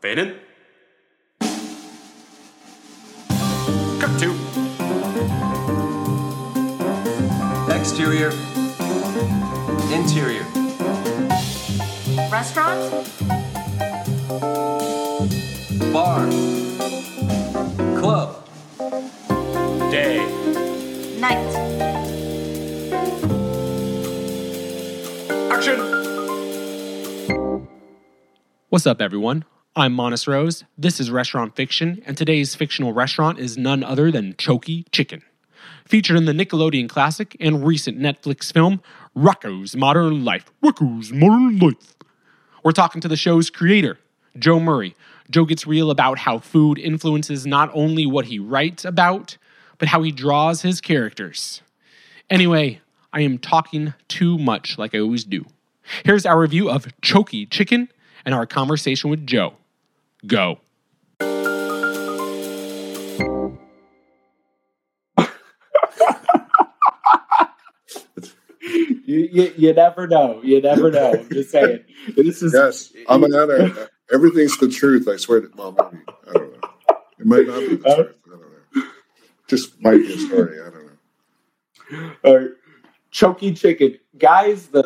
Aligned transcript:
Fade 0.00 0.18
in. 0.18 0.34
Cut 3.98 4.20
two. 4.20 4.34
Exterior. 7.72 8.30
Interior. 9.90 10.44
Restaurant? 12.30 12.92
Bar. 15.92 16.28
Club. 17.98 18.44
Day. 19.90 20.18
Night. 21.18 21.46
Action. 25.50 25.78
What's 28.68 28.86
up, 28.86 29.00
everyone? 29.00 29.44
I'm 29.78 29.94
Monis 29.94 30.26
Rose. 30.26 30.64
This 30.78 31.00
is 31.00 31.10
Restaurant 31.10 31.54
Fiction, 31.54 32.02
and 32.06 32.16
today's 32.16 32.54
fictional 32.54 32.94
restaurant 32.94 33.38
is 33.38 33.58
none 33.58 33.84
other 33.84 34.10
than 34.10 34.32
Chokey 34.32 34.86
Chicken. 34.90 35.20
Featured 35.84 36.16
in 36.16 36.24
the 36.24 36.32
Nickelodeon 36.32 36.88
classic 36.88 37.36
and 37.40 37.62
recent 37.62 37.98
Netflix 37.98 38.50
film, 38.50 38.80
Rocko's 39.14 39.76
Modern 39.76 40.24
Life. 40.24 40.50
Rocko's 40.64 41.12
Modern 41.12 41.58
Life. 41.58 41.94
We're 42.64 42.72
talking 42.72 43.02
to 43.02 43.08
the 43.08 43.18
show's 43.18 43.50
creator, 43.50 43.98
Joe 44.38 44.58
Murray. 44.58 44.96
Joe 45.30 45.44
gets 45.44 45.66
real 45.66 45.90
about 45.90 46.20
how 46.20 46.38
food 46.38 46.78
influences 46.78 47.44
not 47.44 47.70
only 47.74 48.06
what 48.06 48.24
he 48.24 48.38
writes 48.38 48.82
about, 48.82 49.36
but 49.76 49.88
how 49.88 50.02
he 50.02 50.10
draws 50.10 50.62
his 50.62 50.80
characters. 50.80 51.60
Anyway, 52.30 52.80
I 53.12 53.20
am 53.20 53.36
talking 53.36 53.92
too 54.08 54.38
much 54.38 54.78
like 54.78 54.94
I 54.94 55.00
always 55.00 55.24
do. 55.24 55.44
Here's 56.02 56.24
our 56.24 56.40
review 56.40 56.70
of 56.70 56.86
Chokey 57.02 57.50
Chicken 57.50 57.90
and 58.24 58.34
our 58.34 58.46
conversation 58.46 59.10
with 59.10 59.26
Joe. 59.26 59.56
Go. 60.26 60.60
You, 68.60 69.28
you, 69.30 69.52
you 69.56 69.72
never 69.74 70.08
know. 70.08 70.40
You 70.42 70.60
never 70.60 70.90
know. 70.90 71.12
I'm 71.12 71.28
just 71.30 71.50
saying. 71.50 71.84
This 72.16 72.42
is 72.42 72.52
Yes, 72.52 72.92
I'm 73.08 73.22
an 73.22 73.34
editor. 73.34 73.88
Everything's 74.12 74.58
the 74.58 74.68
truth. 74.68 75.06
I 75.08 75.16
swear 75.16 75.42
to. 75.42 75.50
Well, 75.54 75.72
maybe 75.72 76.02
I 76.28 76.32
don't 76.32 76.52
know. 76.52 76.68
It 77.18 77.26
might 77.26 77.46
not 77.46 77.60
be 77.60 77.76
the 77.76 77.88
Uh, 77.88 77.94
truth. 77.96 78.16
I 78.26 78.30
don't 78.30 78.40
know. 78.40 78.82
Just 79.46 79.80
might 79.82 79.98
be 79.98 80.12
a 80.14 80.18
story. 80.18 80.60
I 80.60 80.70
don't 80.70 80.86
know. 80.86 82.12
All 82.24 82.38
right. 82.38 82.50
Chunky 83.12 83.52
chicken. 83.54 83.98
Guys, 84.18 84.66
the 84.68 84.82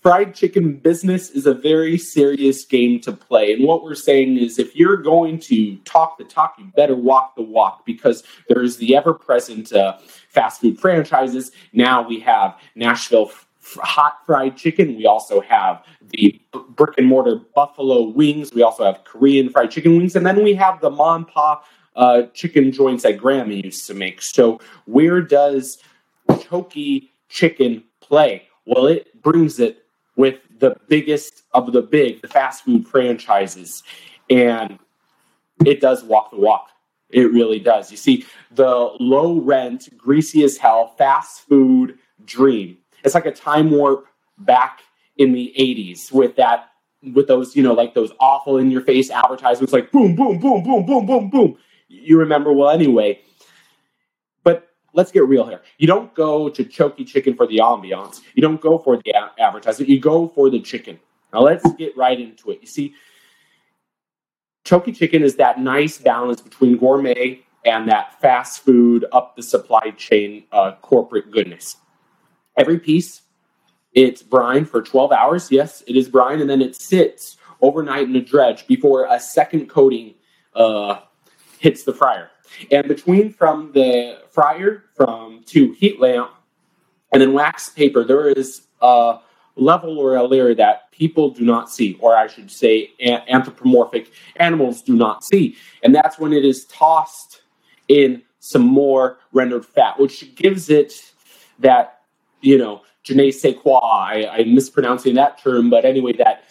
fried 0.00 0.34
chicken 0.34 0.76
business 0.76 1.30
is 1.30 1.46
a 1.46 1.54
very 1.54 1.98
serious 1.98 2.64
game 2.64 3.00
to 3.00 3.12
play. 3.12 3.52
And 3.52 3.64
what 3.64 3.82
we're 3.82 3.94
saying 3.94 4.38
is 4.38 4.58
if 4.58 4.74
you're 4.76 4.96
going 4.96 5.38
to 5.40 5.76
talk 5.78 6.18
the 6.18 6.24
talk, 6.24 6.54
you 6.58 6.64
better 6.76 6.94
walk 6.94 7.34
the 7.36 7.42
walk 7.42 7.84
because 7.84 8.22
there's 8.48 8.76
the 8.76 8.96
ever 8.96 9.12
present 9.12 9.72
uh, 9.72 9.98
fast 10.28 10.60
food 10.60 10.78
franchises. 10.78 11.50
Now 11.72 12.06
we 12.06 12.20
have 12.20 12.56
Nashville 12.74 13.30
hot 13.76 14.18
fried 14.24 14.56
chicken. 14.56 14.96
We 14.96 15.06
also 15.06 15.40
have 15.40 15.84
the 16.10 16.40
brick 16.70 16.94
and 16.96 17.06
mortar 17.06 17.36
buffalo 17.54 18.08
wings. 18.08 18.52
We 18.54 18.62
also 18.62 18.84
have 18.84 19.04
Korean 19.04 19.50
fried 19.50 19.70
chicken 19.70 19.96
wings. 19.96 20.16
And 20.16 20.24
then 20.24 20.42
we 20.42 20.54
have 20.54 20.80
the 20.80 20.90
mom 20.90 21.16
and 21.16 21.26
pa 21.26 21.62
uh, 21.96 22.22
chicken 22.32 22.70
joints 22.70 23.02
that 23.02 23.18
Grandma 23.18 23.54
used 23.54 23.86
to 23.88 23.94
make. 23.94 24.22
So 24.22 24.60
where 24.86 25.20
does 25.20 25.78
Chokey 26.28 27.08
chicken 27.28 27.82
play? 28.00 28.44
Well, 28.66 28.86
it 28.86 29.20
brings 29.22 29.58
it 29.58 29.84
with 30.18 30.40
the 30.58 30.76
biggest 30.88 31.44
of 31.54 31.72
the 31.72 31.80
big, 31.80 32.20
the 32.20 32.28
fast 32.28 32.64
food 32.64 32.86
franchises. 32.86 33.84
And 34.28 34.78
it 35.64 35.80
does 35.80 36.04
walk 36.04 36.32
the 36.32 36.36
walk. 36.36 36.68
It 37.08 37.32
really 37.32 37.60
does. 37.60 37.90
You 37.90 37.96
see, 37.96 38.26
the 38.50 38.90
low 39.00 39.40
rent, 39.40 39.88
greasy 39.96 40.44
as 40.44 40.58
hell, 40.58 40.88
fast 40.98 41.48
food 41.48 41.98
dream. 42.24 42.76
It's 43.04 43.14
like 43.14 43.26
a 43.26 43.32
time 43.32 43.70
warp 43.70 44.06
back 44.38 44.80
in 45.16 45.32
the 45.32 45.54
80s 45.58 46.12
with 46.12 46.36
that 46.36 46.68
with 47.14 47.28
those, 47.28 47.54
you 47.54 47.62
know, 47.62 47.72
like 47.72 47.94
those 47.94 48.12
awful 48.18 48.58
in 48.58 48.72
your 48.72 48.80
face 48.80 49.08
advertisements 49.08 49.72
like 49.72 49.92
boom, 49.92 50.16
boom, 50.16 50.40
boom, 50.40 50.64
boom, 50.64 50.84
boom, 50.84 51.06
boom, 51.06 51.30
boom. 51.30 51.56
You 51.86 52.18
remember 52.18 52.52
well 52.52 52.70
anyway. 52.70 53.20
Let's 54.94 55.12
get 55.12 55.26
real 55.26 55.46
here. 55.46 55.60
You 55.78 55.86
don't 55.86 56.14
go 56.14 56.48
to 56.48 56.64
Chokey 56.64 57.06
Chicken 57.06 57.34
for 57.34 57.46
the 57.46 57.58
ambiance. 57.58 58.20
You 58.34 58.42
don't 58.42 58.60
go 58.60 58.78
for 58.78 58.96
the 58.96 59.10
a- 59.10 59.42
advertisement. 59.42 59.88
You 59.88 60.00
go 60.00 60.28
for 60.28 60.50
the 60.50 60.60
chicken. 60.60 60.98
Now 61.32 61.40
let's 61.40 61.70
get 61.74 61.96
right 61.96 62.18
into 62.18 62.50
it. 62.50 62.58
You 62.60 62.66
see, 62.66 62.94
Chokey 64.64 64.96
Chicken 64.96 65.22
is 65.22 65.36
that 65.36 65.60
nice 65.60 65.98
balance 65.98 66.40
between 66.40 66.78
gourmet 66.78 67.40
and 67.64 67.88
that 67.88 68.20
fast 68.20 68.60
food 68.60 69.04
up 69.12 69.36
the 69.36 69.42
supply 69.42 69.90
chain 69.96 70.44
uh, 70.52 70.72
corporate 70.80 71.30
goodness. 71.30 71.76
Every 72.56 72.78
piece, 72.78 73.22
it's 73.92 74.22
brine 74.22 74.64
for 74.64 74.82
12 74.82 75.12
hours. 75.12 75.50
Yes, 75.50 75.82
it 75.86 75.96
is 75.96 76.08
brine, 76.08 76.40
and 76.40 76.48
then 76.48 76.62
it 76.62 76.80
sits 76.80 77.36
overnight 77.60 78.08
in 78.08 78.16
a 78.16 78.20
dredge 78.20 78.66
before 78.66 79.06
a 79.10 79.18
second 79.20 79.68
coating 79.68 80.14
uh, 80.54 81.00
hits 81.58 81.84
the 81.84 81.92
fryer. 81.92 82.30
And 82.70 82.88
between 82.88 83.32
from 83.32 83.72
the 83.72 84.18
fryer 84.30 84.84
from 84.94 85.42
to 85.46 85.72
heat 85.72 86.00
lamp 86.00 86.30
and 87.12 87.22
then 87.22 87.32
wax 87.32 87.70
paper, 87.70 88.04
there 88.04 88.28
is 88.28 88.62
a 88.80 89.18
level 89.56 89.98
or 89.98 90.16
a 90.16 90.24
layer 90.24 90.54
that 90.54 90.90
people 90.92 91.30
do 91.30 91.44
not 91.44 91.70
see, 91.70 91.96
or 92.00 92.16
I 92.16 92.26
should 92.26 92.50
say, 92.50 92.90
anthropomorphic 93.00 94.10
animals 94.36 94.82
do 94.82 94.94
not 94.94 95.24
see. 95.24 95.56
And 95.82 95.94
that's 95.94 96.18
when 96.18 96.32
it 96.32 96.44
is 96.44 96.64
tossed 96.66 97.42
in 97.88 98.22
some 98.40 98.62
more 98.62 99.18
rendered 99.32 99.66
fat, 99.66 99.98
which 99.98 100.34
gives 100.34 100.70
it 100.70 101.12
that, 101.58 102.00
you 102.40 102.56
know, 102.56 102.82
je 103.02 103.14
ne 103.14 103.30
sais 103.30 103.54
quoi. 103.54 103.78
I, 103.78 104.28
I'm 104.30 104.54
mispronouncing 104.54 105.14
that 105.14 105.38
term, 105.38 105.70
but 105.70 105.84
anyway, 105.84 106.12
that 106.14 106.44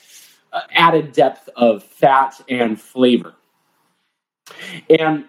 uh, 0.54 0.62
added 0.72 1.12
depth 1.12 1.50
of 1.56 1.84
fat 1.84 2.40
and 2.50 2.80
flavor. 2.80 3.34
And 5.00 5.26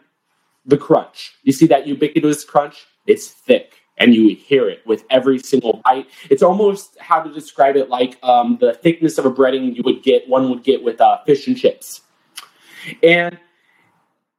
the 0.69 0.77
crunch. 0.77 1.35
You 1.43 1.53
see 1.53 1.67
that 1.67 1.89
ubiquitous 1.89 2.45
crunch? 2.45 2.87
It's 3.07 3.27
thick 3.27 3.75
and 3.97 4.15
you 4.15 4.37
hear 4.37 4.69
it 4.69 4.87
with 4.87 5.05
every 5.11 5.39
single 5.41 5.81
bite. 5.85 6.07
It's 6.31 6.43
almost 6.43 6.97
how 7.01 7.21
to 7.21 7.33
describe 7.33 7.75
it 7.75 7.89
like 7.89 8.17
um, 8.23 8.59
the 8.61 8.75
thickness 8.75 9.19
of 9.19 9.27
a 9.27 9.31
breading 9.31 9.75
you 9.75 9.83
would 9.83 10.03
get, 10.03 10.29
one 10.29 10.49
would 10.51 10.63
get 10.63 10.85
with 10.85 11.01
uh, 11.01 11.19
fish 11.25 11.49
and 11.49 11.57
chips. 11.57 12.03
And 13.03 13.39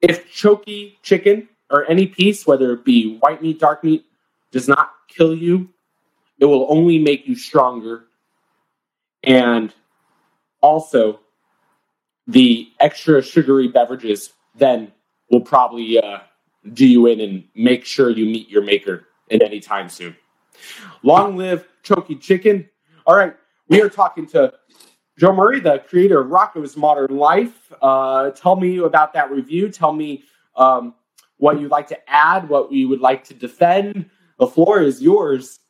if 0.02 0.32
Chokey 0.32 0.96
Chicken 1.04 1.50
or 1.70 1.86
any 1.90 2.08
piece, 2.08 2.48
whether 2.48 2.72
it 2.74 2.86
be 2.86 3.18
white 3.18 3.42
meat, 3.42 3.60
dark 3.60 3.84
meat, 3.84 4.06
does 4.52 4.68
not 4.68 4.92
kill 5.10 5.36
you, 5.36 5.70
it 6.40 6.46
will 6.46 6.66
only 6.70 6.98
make 6.98 7.28
you 7.28 7.36
stronger. 7.36 8.06
And 9.24 9.74
also, 10.62 11.20
the 12.28 12.72
extra 12.80 13.22
sugary 13.22 13.68
beverages 13.68 14.32
then 14.56 14.92
will 15.30 15.42
probably 15.42 16.00
uh, 16.00 16.20
do 16.74 16.86
you 16.86 17.08
in 17.08 17.20
and 17.20 17.44
make 17.56 17.86
sure 17.86 18.10
you 18.10 18.26
meet 18.26 18.50
your 18.50 18.64
maker 18.64 19.06
at 19.32 19.42
any 19.42 19.60
time 19.60 19.90
soon. 19.90 20.16
Long 21.04 21.38
live 21.38 21.68
Chokey 21.84 22.20
Chicken. 22.20 22.70
All 23.06 23.16
right, 23.16 23.36
we 23.68 23.82
are 23.82 23.90
talking 23.90 24.26
to 24.28 24.54
Joe 25.18 25.34
Murray, 25.34 25.60
the 25.60 25.80
creator 25.80 26.22
of 26.22 26.28
Rocko's 26.28 26.76
Modern 26.76 27.18
Life. 27.18 27.72
Uh, 27.82 28.32
tell 28.32 28.56
me 28.56 28.78
about 28.78 29.14
that 29.14 29.32
review. 29.32 29.70
Tell 29.70 29.94
me 29.94 30.24
um, 30.56 30.94
what 31.38 31.60
you'd 31.60 31.72
like 31.72 31.88
to 31.88 32.10
add, 32.10 32.50
what 32.50 32.72
you 32.72 32.90
would 32.90 33.02
like 33.02 33.24
to 33.26 33.34
defend. 33.34 34.10
The 34.38 34.48
floor 34.48 34.82
is 34.82 35.02
yours. 35.02 35.60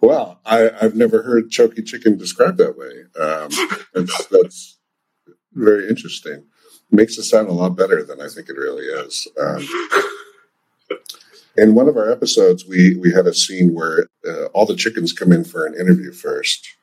Well, 0.00 0.40
I, 0.46 0.70
I've 0.80 0.94
never 0.94 1.22
heard 1.22 1.50
Chokey 1.50 1.86
Chicken 1.86 2.16
described 2.16 2.58
that 2.58 2.76
way. 2.78 3.04
Um, 3.22 3.50
that's, 3.94 4.26
that's 4.26 4.78
very 5.52 5.88
interesting. 5.88 6.44
Makes 6.90 7.18
it 7.18 7.24
sound 7.24 7.48
a 7.48 7.52
lot 7.52 7.76
better 7.76 8.02
than 8.02 8.20
I 8.20 8.28
think 8.28 8.48
it 8.48 8.56
really 8.56 8.84
is. 8.84 9.28
Um, 9.40 9.66
in 11.56 11.74
one 11.74 11.88
of 11.88 11.96
our 11.96 12.10
episodes, 12.10 12.66
we 12.66 12.96
we 12.96 13.12
had 13.12 13.26
a 13.26 13.34
scene 13.34 13.74
where 13.74 14.08
uh, 14.26 14.46
all 14.46 14.66
the 14.66 14.76
chickens 14.76 15.12
come 15.12 15.32
in 15.32 15.44
for 15.44 15.66
an 15.66 15.74
interview 15.74 16.12
first 16.12 16.76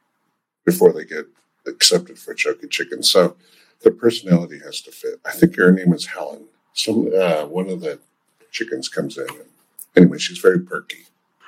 before 0.65 0.93
they 0.93 1.05
get 1.05 1.25
accepted 1.65 2.17
for 2.17 2.33
Chokey 2.33 2.69
Chicken. 2.69 3.03
So 3.03 3.35
the 3.81 3.91
personality 3.91 4.59
has 4.63 4.81
to 4.81 4.91
fit. 4.91 5.19
I 5.25 5.31
think 5.31 5.55
her 5.57 5.71
name 5.71 5.93
is 5.93 6.05
Helen. 6.05 6.45
Some 6.73 7.11
uh, 7.13 7.45
one 7.45 7.69
of 7.69 7.81
the 7.81 7.99
chickens 8.51 8.89
comes 8.89 9.17
in. 9.17 9.29
And, 9.29 9.49
anyway, 9.95 10.17
she's 10.17 10.39
very 10.39 10.59
perky. 10.59 11.05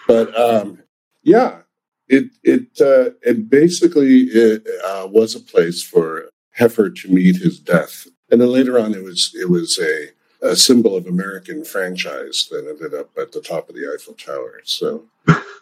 But 0.07 0.37
um, 0.39 0.79
yeah, 1.23 1.59
it 2.07 2.25
it 2.43 2.81
uh, 2.81 3.11
it 3.21 3.49
basically 3.49 4.23
it, 4.23 4.67
uh, 4.85 5.07
was 5.07 5.35
a 5.35 5.39
place 5.39 5.83
for 5.83 6.29
Heifer 6.55 6.89
to 6.89 7.11
meet 7.11 7.37
his 7.37 7.59
death, 7.59 8.07
and 8.31 8.41
then 8.41 8.49
later 8.49 8.79
on, 8.79 8.93
it 8.93 9.03
was 9.03 9.33
it 9.35 9.49
was 9.49 9.79
a, 9.79 10.09
a 10.41 10.55
symbol 10.55 10.95
of 10.95 11.07
American 11.07 11.63
franchise 11.63 12.47
that 12.51 12.67
ended 12.67 12.93
up 12.93 13.09
at 13.17 13.31
the 13.31 13.41
top 13.41 13.69
of 13.69 13.75
the 13.75 13.91
Eiffel 13.91 14.13
Tower. 14.13 14.61
So 14.63 15.05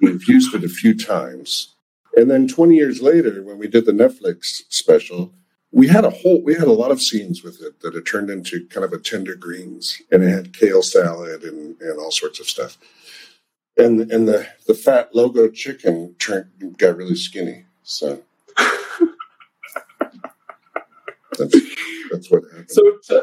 we've 0.01 0.27
used 0.27 0.53
it 0.53 0.63
a 0.63 0.69
few 0.69 0.97
times, 0.97 1.75
and 2.15 2.29
then 2.29 2.47
twenty 2.47 2.75
years 2.75 3.01
later, 3.01 3.43
when 3.43 3.57
we 3.57 3.67
did 3.67 3.85
the 3.85 3.91
Netflix 3.91 4.63
special, 4.69 5.33
we 5.71 5.87
had 5.87 6.05
a 6.05 6.09
whole 6.09 6.41
we 6.41 6.55
had 6.55 6.67
a 6.67 6.71
lot 6.71 6.91
of 6.91 7.01
scenes 7.01 7.43
with 7.43 7.61
it 7.61 7.79
that 7.81 7.95
it 7.95 8.01
turned 8.01 8.29
into 8.29 8.65
kind 8.67 8.83
of 8.85 8.93
a 8.93 8.99
tender 8.99 9.35
greens 9.35 10.01
and 10.11 10.23
it 10.23 10.29
had 10.29 10.53
kale 10.53 10.81
salad 10.81 11.43
and, 11.43 11.79
and 11.81 11.99
all 11.99 12.11
sorts 12.11 12.39
of 12.39 12.47
stuff. 12.47 12.77
And 13.77 14.11
and 14.11 14.27
the 14.27 14.47
the 14.65 14.73
fat 14.73 15.13
logo 15.13 15.49
chicken 15.49 16.15
turned 16.19 16.49
got 16.77 16.97
really 16.97 17.15
skinny 17.15 17.65
so 17.83 18.21
that's 22.17 22.31
what 22.31 22.43
happened 22.51 22.69
So, 22.69 22.97
t- 23.07 23.21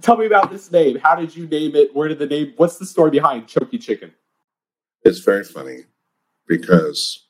tell 0.00 0.16
me 0.16 0.26
about 0.26 0.50
this 0.50 0.70
name. 0.70 0.98
How 0.98 1.14
did 1.14 1.34
you 1.34 1.46
name 1.46 1.76
it? 1.76 1.94
Where 1.94 2.08
did 2.08 2.18
the 2.18 2.26
name? 2.26 2.52
What's 2.56 2.78
the 2.78 2.86
story 2.86 3.10
behind 3.10 3.46
Chokey 3.46 3.80
Chicken? 3.80 4.12
it's 5.04 5.18
very 5.18 5.44
funny 5.44 5.80
because 6.46 7.26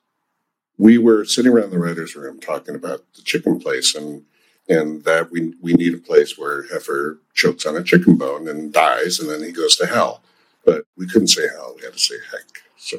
we 0.79 0.99
were 0.99 1.25
sitting 1.25 1.53
around 1.53 1.71
the 1.71 1.79
writers' 1.79 2.15
room 2.15 2.39
talking 2.41 2.75
about 2.75 3.01
the 3.15 3.23
chicken 3.23 3.59
place 3.59 3.95
and 3.95 4.25
and 4.69 5.05
that 5.05 5.31
we 5.31 5.55
we 5.61 5.73
need 5.75 5.95
a 5.95 5.99
place 5.99 6.39
where 6.39 6.65
Heifer 6.69 7.19
chokes 7.35 7.67
on 7.67 7.77
a 7.77 7.83
chicken 7.83 8.17
bone 8.17 8.47
and 8.49 8.73
dies 8.73 9.19
and 9.19 9.29
then 9.31 9.43
he 9.43 9.53
goes 9.53 9.77
to 9.77 9.87
hell. 9.87 10.23
But 10.65 10.85
we 10.97 11.09
couldn't 11.09 11.29
say 11.29 11.49
hell; 11.49 11.75
we 11.77 11.83
had 11.85 11.95
to 11.95 11.99
say 11.99 12.15
heck. 12.31 12.63
So, 12.77 12.99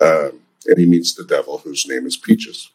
um, 0.00 0.40
and 0.66 0.78
he 0.78 0.86
meets 0.86 1.14
the 1.14 1.24
devil, 1.24 1.58
whose 1.58 1.88
name 1.88 2.06
is 2.06 2.16
Peaches. 2.16 2.70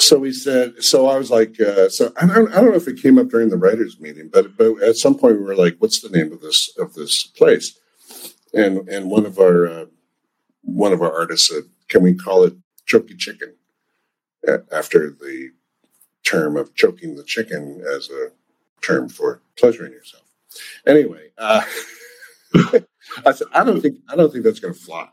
So 0.00 0.22
he 0.22 0.32
said. 0.32 0.82
So 0.82 1.08
I 1.08 1.18
was 1.18 1.30
like, 1.30 1.60
uh, 1.60 1.88
so 1.88 2.12
I 2.16 2.26
don't, 2.26 2.52
I 2.52 2.60
don't 2.60 2.70
know 2.70 2.76
if 2.76 2.88
it 2.88 3.02
came 3.02 3.18
up 3.18 3.28
during 3.28 3.48
the 3.48 3.56
writers' 3.56 3.98
meeting, 4.00 4.30
but 4.32 4.56
but 4.56 4.80
at 4.82 4.96
some 4.96 5.16
point 5.18 5.38
we 5.38 5.44
were 5.44 5.56
like, 5.56 5.76
what's 5.78 6.00
the 6.00 6.08
name 6.08 6.32
of 6.32 6.40
this 6.40 6.70
of 6.78 6.94
this 6.94 7.24
place? 7.24 7.78
And 8.54 8.88
and 8.88 9.10
one 9.10 9.26
of 9.26 9.38
our 9.38 9.66
uh, 9.66 9.86
one 10.62 10.92
of 10.92 11.02
our 11.02 11.12
artists 11.12 11.48
said, 11.48 11.64
can 11.88 12.02
we 12.02 12.14
call 12.14 12.44
it 12.44 12.54
Chokey 12.86 13.18
Chicken 13.18 13.54
after 14.72 15.10
the 15.10 15.50
term 16.24 16.56
of 16.56 16.74
choking 16.74 17.16
the 17.16 17.24
chicken 17.24 17.82
as 17.94 18.08
a 18.10 18.30
term 18.82 19.08
for 19.08 19.42
pleasuring 19.56 19.92
yourself? 19.92 20.24
Anyway, 20.86 21.30
uh, 21.38 21.62
I 23.26 23.32
said, 23.32 23.48
I 23.52 23.64
don't 23.64 23.80
think 23.80 23.98
I 24.08 24.16
don't 24.16 24.32
think 24.32 24.44
that's 24.44 24.60
going 24.60 24.74
to 24.74 24.80
fly. 24.80 25.08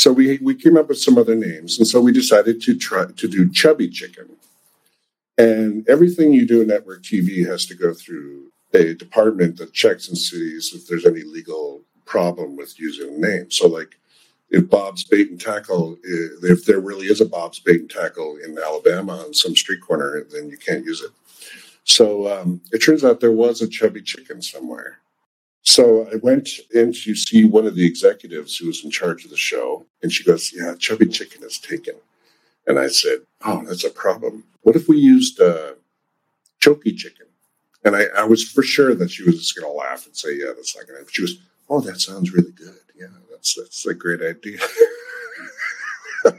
So 0.00 0.14
we 0.14 0.38
we 0.38 0.54
came 0.54 0.78
up 0.78 0.88
with 0.88 0.98
some 0.98 1.18
other 1.18 1.34
names, 1.34 1.78
and 1.78 1.86
so 1.86 2.00
we 2.00 2.10
decided 2.10 2.62
to 2.62 2.74
try 2.74 3.04
to 3.04 3.28
do 3.28 3.50
chubby 3.50 3.86
chicken. 3.86 4.30
And 5.36 5.86
everything 5.90 6.32
you 6.32 6.46
do 6.46 6.62
in 6.62 6.68
network 6.68 7.02
TV 7.02 7.46
has 7.46 7.66
to 7.66 7.74
go 7.74 7.92
through 7.92 8.50
a 8.72 8.94
department 8.94 9.58
that 9.58 9.74
checks 9.74 10.08
and 10.08 10.16
sees 10.16 10.72
if 10.74 10.86
there's 10.86 11.04
any 11.04 11.22
legal 11.22 11.82
problem 12.06 12.56
with 12.56 12.80
using 12.80 13.12
a 13.12 13.18
name. 13.18 13.50
So, 13.50 13.68
like, 13.68 13.98
if 14.48 14.70
Bob's 14.70 15.04
Bait 15.04 15.28
and 15.28 15.38
Tackle, 15.38 15.98
if 16.02 16.64
there 16.64 16.80
really 16.80 17.08
is 17.08 17.20
a 17.20 17.26
Bob's 17.26 17.60
Bait 17.60 17.82
and 17.82 17.90
Tackle 17.90 18.38
in 18.42 18.56
Alabama 18.56 19.18
on 19.18 19.34
some 19.34 19.54
street 19.54 19.82
corner, 19.82 20.24
then 20.30 20.48
you 20.48 20.56
can't 20.56 20.86
use 20.86 21.02
it. 21.02 21.10
So 21.84 22.26
um, 22.26 22.62
it 22.72 22.78
turns 22.78 23.04
out 23.04 23.20
there 23.20 23.32
was 23.32 23.60
a 23.60 23.68
chubby 23.68 24.00
chicken 24.00 24.40
somewhere. 24.40 25.00
So 25.70 26.08
I 26.12 26.16
went 26.16 26.48
in 26.74 26.92
to 26.92 27.14
see 27.14 27.44
one 27.44 27.64
of 27.64 27.76
the 27.76 27.86
executives 27.86 28.56
who 28.56 28.66
was 28.66 28.84
in 28.84 28.90
charge 28.90 29.24
of 29.24 29.30
the 29.30 29.36
show, 29.36 29.86
and 30.02 30.12
she 30.12 30.24
goes, 30.24 30.52
"Yeah, 30.52 30.74
chubby 30.74 31.06
chicken 31.06 31.44
is 31.44 31.58
taken." 31.58 31.94
And 32.66 32.76
I 32.76 32.88
said, 32.88 33.20
"Oh, 33.44 33.62
that's 33.64 33.84
a 33.84 33.90
problem. 33.90 34.42
What 34.62 34.74
if 34.74 34.88
we 34.88 34.96
used 34.98 35.40
uh, 35.40 35.74
Chokey 36.60 36.96
Chicken?" 36.96 37.26
And 37.84 37.94
I, 37.94 38.06
I 38.16 38.24
was 38.24 38.42
for 38.42 38.64
sure 38.64 38.96
that 38.96 39.12
she 39.12 39.22
was 39.22 39.38
just 39.38 39.56
going 39.56 39.70
to 39.72 39.78
laugh 39.78 40.06
and 40.06 40.16
say, 40.16 40.36
"Yeah, 40.36 40.52
that's 40.56 40.76
not 40.76 40.88
going 40.88 41.04
to." 41.04 41.12
She 41.12 41.22
was, 41.22 41.38
"Oh, 41.68 41.80
that 41.82 42.00
sounds 42.00 42.32
really 42.32 42.50
good. 42.50 42.80
Yeah, 42.98 43.06
that's 43.30 43.54
that's 43.54 43.86
a 43.86 43.94
great 43.94 44.22
idea." 44.22 44.58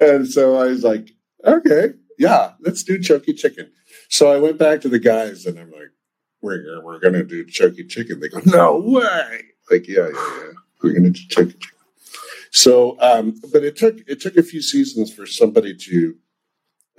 and 0.00 0.26
so 0.26 0.56
I 0.56 0.64
was 0.64 0.82
like, 0.82 1.12
"Okay, 1.44 1.92
yeah, 2.18 2.54
let's 2.58 2.82
do 2.82 2.98
Chokey 2.98 3.36
Chicken." 3.36 3.70
So 4.08 4.32
I 4.32 4.38
went 4.38 4.58
back 4.58 4.80
to 4.80 4.88
the 4.88 4.98
guys, 4.98 5.46
and 5.46 5.56
I'm 5.60 5.70
like, 5.70 5.92
"We're 6.42 6.82
we're 6.82 6.98
going 6.98 7.14
to 7.14 7.24
do 7.24 7.44
Chokey 7.46 7.88
Chicken." 7.88 8.20
They 8.20 8.28
go, 8.28 8.40
"No 8.44 8.78
way!" 8.78 9.42
Like, 9.70 9.88
yeah, 9.88 10.08
yeah, 10.12 10.38
yeah. 10.44 10.52
We're 10.82 10.92
going 10.92 11.04
to 11.04 11.10
do 11.10 11.28
Chokey 11.28 11.58
Chicken. 11.58 11.78
So, 12.50 13.00
um, 13.00 13.40
but 13.50 13.64
it 13.64 13.76
took 13.76 13.98
it 14.06 14.20
took 14.20 14.36
a 14.36 14.42
few 14.42 14.60
seasons 14.60 15.12
for 15.12 15.24
somebody 15.24 15.74
to 15.74 16.16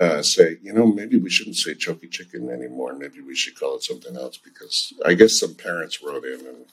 uh, 0.00 0.22
say, 0.22 0.56
you 0.62 0.72
know, 0.72 0.86
maybe 0.86 1.16
we 1.16 1.30
shouldn't 1.30 1.56
say 1.56 1.74
Chokey 1.74 2.10
Chicken 2.10 2.50
anymore. 2.50 2.94
Maybe 2.94 3.20
we 3.20 3.36
should 3.36 3.58
call 3.58 3.76
it 3.76 3.84
something 3.84 4.16
else 4.16 4.36
because 4.36 4.92
I 5.06 5.14
guess 5.14 5.38
some 5.38 5.54
parents 5.54 6.02
wrote 6.02 6.24
in 6.24 6.40
and 6.46 6.66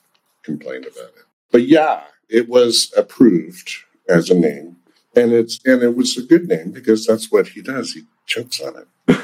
complained 0.44 0.86
about 0.86 1.12
it. 1.16 1.26
But 1.52 1.68
yeah, 1.68 2.02
it 2.30 2.50
was 2.50 2.92
approved 2.98 3.72
as 4.10 4.30
a 4.30 4.34
name, 4.34 4.78
and 5.16 5.32
it's 5.32 5.60
and 5.66 5.84
it 5.84 5.96
was 5.96 6.18
a 6.18 6.24
good 6.24 6.48
name 6.48 6.72
because 6.72 7.06
that's 7.06 7.32
what 7.32 7.50
he 7.50 7.62
does. 7.62 7.94
He 7.94 8.04
chokes 8.26 8.60
on 8.60 8.74
it. 9.08 9.20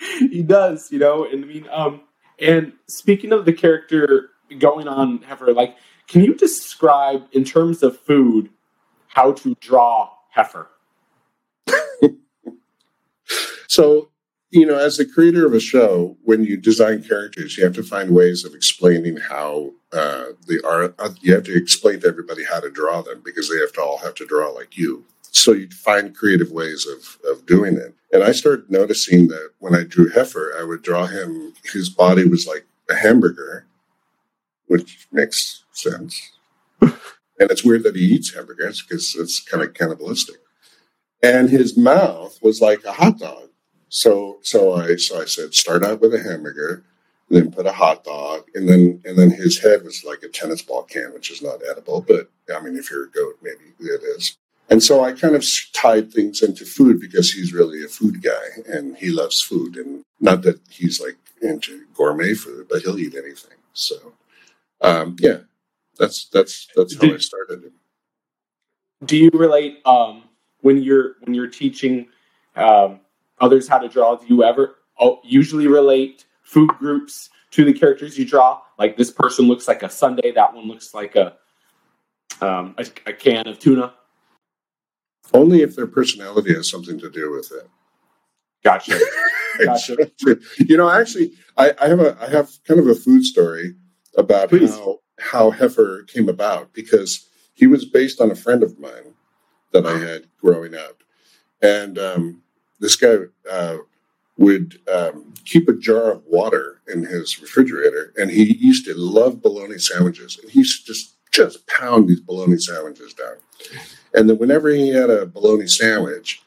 he 0.30 0.42
does, 0.42 0.92
you 0.92 1.00
know. 1.00 1.24
And 1.24 1.44
I 1.44 1.48
mean, 1.48 1.66
um, 1.72 2.02
and 2.40 2.72
speaking 2.86 3.32
of 3.32 3.44
the 3.44 3.52
character 3.52 4.30
going 4.58 4.88
on 4.88 5.22
Heifer, 5.22 5.52
like, 5.52 5.76
can 6.06 6.22
you 6.22 6.34
describe 6.34 7.26
in 7.32 7.44
terms 7.44 7.82
of 7.82 7.98
food 7.98 8.50
how 9.08 9.32
to 9.32 9.54
draw 9.60 10.10
Heifer? 10.30 10.68
So, 13.68 14.10
you 14.50 14.64
know, 14.64 14.78
as 14.78 14.96
the 14.96 15.04
creator 15.04 15.44
of 15.44 15.52
a 15.52 15.60
show, 15.60 16.16
when 16.24 16.44
you 16.44 16.56
design 16.56 17.02
characters, 17.02 17.58
you 17.58 17.64
have 17.64 17.74
to 17.74 17.82
find 17.82 18.10
ways 18.10 18.44
of 18.44 18.54
explaining 18.54 19.16
how 19.16 19.72
uh, 19.92 20.26
the 20.46 20.62
art. 20.64 20.94
Uh, 20.98 21.10
you 21.20 21.34
have 21.34 21.44
to 21.44 21.56
explain 21.56 22.00
to 22.00 22.06
everybody 22.06 22.44
how 22.44 22.60
to 22.60 22.70
draw 22.70 23.02
them 23.02 23.20
because 23.24 23.50
they 23.50 23.58
have 23.58 23.72
to 23.72 23.82
all 23.82 23.98
have 23.98 24.14
to 24.14 24.26
draw 24.26 24.48
like 24.48 24.78
you. 24.78 25.04
So 25.22 25.52
you 25.52 25.68
find 25.68 26.16
creative 26.16 26.52
ways 26.52 26.86
of 26.86 27.18
of 27.30 27.44
doing 27.44 27.76
it. 27.76 27.94
And 28.12 28.22
I 28.22 28.32
started 28.32 28.70
noticing 28.70 29.28
that 29.28 29.50
when 29.58 29.74
I 29.74 29.84
drew 29.84 30.10
Heifer, 30.10 30.54
I 30.58 30.64
would 30.64 30.82
draw 30.82 31.06
him. 31.06 31.54
His 31.64 31.88
body 31.88 32.24
was 32.24 32.46
like 32.46 32.66
a 32.88 32.94
hamburger, 32.94 33.66
which 34.66 35.08
makes 35.10 35.64
sense. 35.72 36.32
and 36.80 37.00
it's 37.38 37.64
weird 37.64 37.82
that 37.82 37.96
he 37.96 38.02
eats 38.02 38.34
hamburgers 38.34 38.82
because 38.82 39.14
it's 39.16 39.40
kind 39.40 39.62
of 39.62 39.74
cannibalistic. 39.74 40.36
And 41.22 41.50
his 41.50 41.76
mouth 41.76 42.38
was 42.42 42.60
like 42.60 42.84
a 42.84 42.92
hot 42.92 43.18
dog. 43.18 43.48
So 43.88 44.38
so 44.42 44.74
I 44.74 44.96
so 44.96 45.20
I 45.20 45.24
said 45.24 45.54
start 45.54 45.84
out 45.84 46.00
with 46.00 46.14
a 46.14 46.22
hamburger, 46.22 46.84
then 47.30 47.50
put 47.52 47.66
a 47.66 47.72
hot 47.72 48.04
dog, 48.04 48.44
and 48.54 48.68
then 48.68 49.00
and 49.04 49.18
then 49.18 49.30
his 49.30 49.60
head 49.60 49.84
was 49.84 50.04
like 50.04 50.22
a 50.22 50.28
tennis 50.28 50.62
ball 50.62 50.82
can, 50.82 51.12
which 51.12 51.30
is 51.30 51.42
not 51.42 51.60
edible, 51.68 52.04
but 52.06 52.30
I 52.54 52.60
mean 52.60 52.76
if 52.76 52.90
you're 52.90 53.04
a 53.04 53.10
goat, 53.10 53.38
maybe 53.42 53.74
it 53.80 54.02
is. 54.16 54.36
And 54.68 54.82
so 54.82 55.04
I 55.04 55.12
kind 55.12 55.36
of 55.36 55.44
tied 55.72 56.12
things 56.12 56.42
into 56.42 56.64
food 56.64 57.00
because 57.00 57.32
he's 57.32 57.52
really 57.52 57.84
a 57.84 57.88
food 57.88 58.22
guy 58.22 58.62
and 58.66 58.96
he 58.96 59.10
loves 59.10 59.40
food, 59.40 59.76
and 59.76 60.02
not 60.20 60.42
that 60.42 60.60
he's 60.68 61.00
like 61.00 61.16
into 61.40 61.84
gourmet 61.94 62.34
food, 62.34 62.66
but 62.68 62.82
he'll 62.82 62.98
eat 62.98 63.14
anything. 63.14 63.58
So 63.72 64.14
um, 64.80 65.16
yeah, 65.20 65.38
that's 65.98 66.28
that's 66.28 66.68
that's 66.74 66.94
how 66.96 67.06
I 67.06 67.10
Did- 67.10 67.22
started. 67.22 67.72
Do 69.04 69.16
you 69.16 69.30
relate 69.34 69.80
um, 69.84 70.24
when 70.62 70.82
you're 70.82 71.16
when 71.20 71.34
you're 71.34 71.48
teaching 71.48 72.08
um, 72.56 73.00
others 73.38 73.68
how 73.68 73.78
to 73.78 73.88
draw? 73.88 74.16
Do 74.16 74.26
you 74.26 74.42
ever 74.42 74.76
oh, 74.98 75.20
usually 75.22 75.66
relate 75.66 76.24
food 76.42 76.70
groups 76.78 77.28
to 77.52 77.64
the 77.64 77.72
characters 77.72 78.18
you 78.18 78.24
draw? 78.24 78.60
Like 78.78 78.96
this 78.96 79.10
person 79.10 79.46
looks 79.46 79.68
like 79.68 79.82
a 79.82 79.90
Sunday, 79.90 80.32
that 80.32 80.54
one 80.54 80.66
looks 80.66 80.94
like 80.94 81.14
a 81.14 81.36
um, 82.40 82.74
a, 82.78 82.86
a 83.06 83.12
can 83.12 83.46
of 83.46 83.58
tuna. 83.58 83.94
Only 85.34 85.62
if 85.62 85.76
their 85.76 85.86
personality 85.86 86.54
has 86.54 86.70
something 86.70 86.98
to 87.00 87.10
do 87.10 87.32
with 87.32 87.52
it. 87.52 87.68
Gotcha. 88.64 88.98
Gotcha. 89.64 90.08
you 90.58 90.76
know, 90.76 90.90
actually, 90.90 91.32
I, 91.56 91.72
I 91.80 91.88
have 91.88 92.00
a 92.00 92.16
I 92.20 92.28
have 92.30 92.50
kind 92.66 92.80
of 92.80 92.88
a 92.88 92.94
food 92.94 93.24
story 93.24 93.74
about 94.16 94.50
Please. 94.50 94.74
how 94.74 95.00
how 95.18 95.50
Heifer 95.50 96.02
came 96.02 96.28
about 96.28 96.72
because 96.72 97.28
he 97.54 97.66
was 97.66 97.84
based 97.84 98.20
on 98.20 98.30
a 98.30 98.34
friend 98.34 98.62
of 98.62 98.78
mine 98.78 99.14
that 99.72 99.86
I 99.86 99.98
had 99.98 100.26
growing 100.40 100.74
up, 100.74 101.02
and 101.62 101.98
um, 101.98 102.42
this 102.80 102.96
guy 102.96 103.16
uh, 103.50 103.78
would 104.36 104.78
um, 104.92 105.32
keep 105.44 105.68
a 105.68 105.72
jar 105.72 106.12
of 106.12 106.24
water 106.26 106.80
in 106.86 107.04
his 107.04 107.40
refrigerator, 107.40 108.12
and 108.16 108.30
he 108.30 108.56
used 108.56 108.84
to 108.86 108.94
love 108.94 109.40
bologna 109.40 109.78
sandwiches, 109.78 110.38
and 110.40 110.50
he 110.50 110.60
used 110.60 110.86
to 110.86 110.92
just 110.92 111.14
just 111.32 111.66
pound 111.66 112.08
these 112.08 112.20
bologna 112.20 112.58
sandwiches 112.58 113.14
down, 113.14 113.36
and 114.16 114.28
then 114.28 114.38
whenever 114.38 114.70
he 114.70 114.88
had 114.88 115.10
a 115.10 115.26
bologna 115.26 115.68
sandwich 115.68 116.42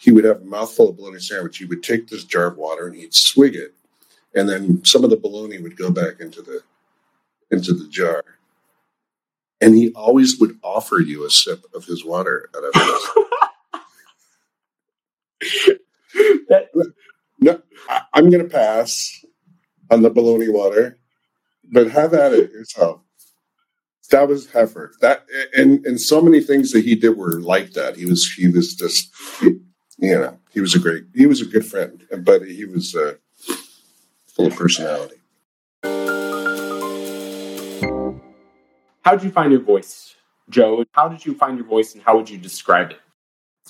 he 0.00 0.10
would 0.10 0.24
have 0.24 0.40
a 0.40 0.44
mouthful 0.46 0.88
of 0.88 0.96
bologna 0.96 1.20
sandwich. 1.20 1.58
He 1.58 1.66
would 1.66 1.82
take 1.82 2.08
this 2.08 2.24
jar 2.24 2.46
of 2.46 2.56
water 2.56 2.86
and 2.86 2.96
he'd 2.96 3.14
swig 3.14 3.54
it, 3.54 3.74
and 4.34 4.48
then 4.48 4.82
some 4.82 5.04
of 5.04 5.10
the 5.10 5.16
bologna 5.16 5.58
would 5.58 5.76
go 5.76 5.90
back 5.90 6.20
into 6.20 6.40
the 6.40 6.62
into 7.50 7.74
the 7.74 7.86
jar. 7.88 8.24
And 9.60 9.74
he 9.74 9.92
always 9.92 10.40
would 10.40 10.58
offer 10.62 11.00
you 11.00 11.26
a 11.26 11.30
sip 11.30 11.66
of 11.74 11.84
his 11.84 12.02
water 12.02 12.48
out 12.56 12.64
of 12.64 12.74
his. 12.74 13.08
that, 16.48 16.70
no, 17.38 17.60
I, 17.90 18.02
I'm 18.14 18.30
going 18.30 18.42
to 18.42 18.48
pass 18.48 19.22
on 19.90 20.00
the 20.00 20.08
bologna 20.08 20.48
water, 20.48 20.96
but 21.70 21.90
have 21.90 22.14
at 22.14 22.32
it 22.32 22.52
yourself. 22.52 23.02
That 24.10 24.28
was 24.28 24.50
Heifer. 24.50 24.92
That 25.00 25.24
and 25.56 25.84
and 25.86 26.00
so 26.00 26.20
many 26.20 26.40
things 26.40 26.72
that 26.72 26.84
he 26.84 26.94
did 26.94 27.16
were 27.16 27.40
like 27.40 27.72
that. 27.72 27.96
He 27.96 28.06
was 28.06 28.30
he 28.32 28.48
was 28.48 28.74
just 28.74 29.12
you 30.00 30.18
know, 30.18 30.38
he 30.50 30.60
was 30.60 30.74
a 30.74 30.78
great, 30.78 31.04
he 31.14 31.26
was 31.26 31.40
a 31.40 31.44
good 31.44 31.64
friend, 31.64 32.02
but 32.24 32.42
he 32.42 32.64
was 32.64 32.94
uh, 32.94 33.14
full 34.26 34.46
of 34.46 34.56
personality. 34.56 35.16
How 39.02 39.12
did 39.12 39.24
you 39.24 39.30
find 39.30 39.52
your 39.52 39.60
voice, 39.60 40.14
Joe? 40.48 40.84
How 40.92 41.08
did 41.08 41.24
you 41.24 41.34
find 41.34 41.58
your 41.58 41.66
voice, 41.66 41.94
and 41.94 42.02
how 42.02 42.16
would 42.16 42.30
you 42.30 42.38
describe 42.38 42.92
it? 42.92 43.00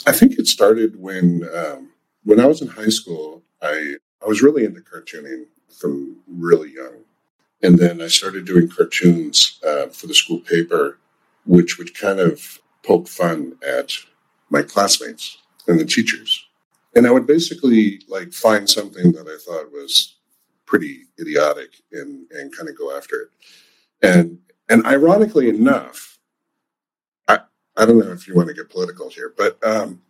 I 0.06 0.12
think 0.12 0.38
it 0.38 0.46
started 0.46 1.00
when 1.00 1.48
um, 1.54 1.90
when 2.24 2.40
I 2.40 2.46
was 2.46 2.62
in 2.62 2.68
high 2.68 2.88
school. 2.88 3.42
I 3.60 3.96
I 4.22 4.26
was 4.26 4.42
really 4.42 4.64
into 4.64 4.80
cartooning 4.80 5.44
from 5.80 6.18
really 6.28 6.72
young, 6.72 7.04
and 7.62 7.78
then 7.78 8.00
I 8.00 8.08
started 8.08 8.46
doing 8.46 8.68
cartoons 8.68 9.60
uh, 9.66 9.86
for 9.88 10.06
the 10.06 10.14
school 10.14 10.40
paper, 10.40 10.98
which 11.44 11.78
would 11.78 11.98
kind 11.98 12.18
of 12.18 12.58
poke 12.82 13.08
fun 13.08 13.56
at 13.66 13.92
my 14.48 14.62
classmates 14.62 15.38
and 15.66 15.78
the 15.78 15.84
teachers. 15.84 16.46
And 16.94 17.06
I 17.06 17.10
would 17.10 17.26
basically 17.26 18.00
like 18.08 18.32
find 18.32 18.68
something 18.68 19.12
that 19.12 19.26
I 19.28 19.36
thought 19.44 19.72
was 19.72 20.16
pretty 20.66 21.04
idiotic 21.20 21.70
and, 21.92 22.26
and 22.30 22.56
kind 22.56 22.68
of 22.68 22.76
go 22.76 22.96
after 22.96 23.16
it. 23.16 23.28
And 24.02 24.38
and 24.68 24.86
ironically 24.86 25.48
enough, 25.48 26.18
I 27.28 27.40
I 27.76 27.84
don't 27.84 27.98
know 27.98 28.12
if 28.12 28.26
you 28.26 28.34
want 28.34 28.48
to 28.48 28.54
get 28.54 28.70
political 28.70 29.10
here, 29.10 29.34
but 29.36 29.58
um, 29.62 30.00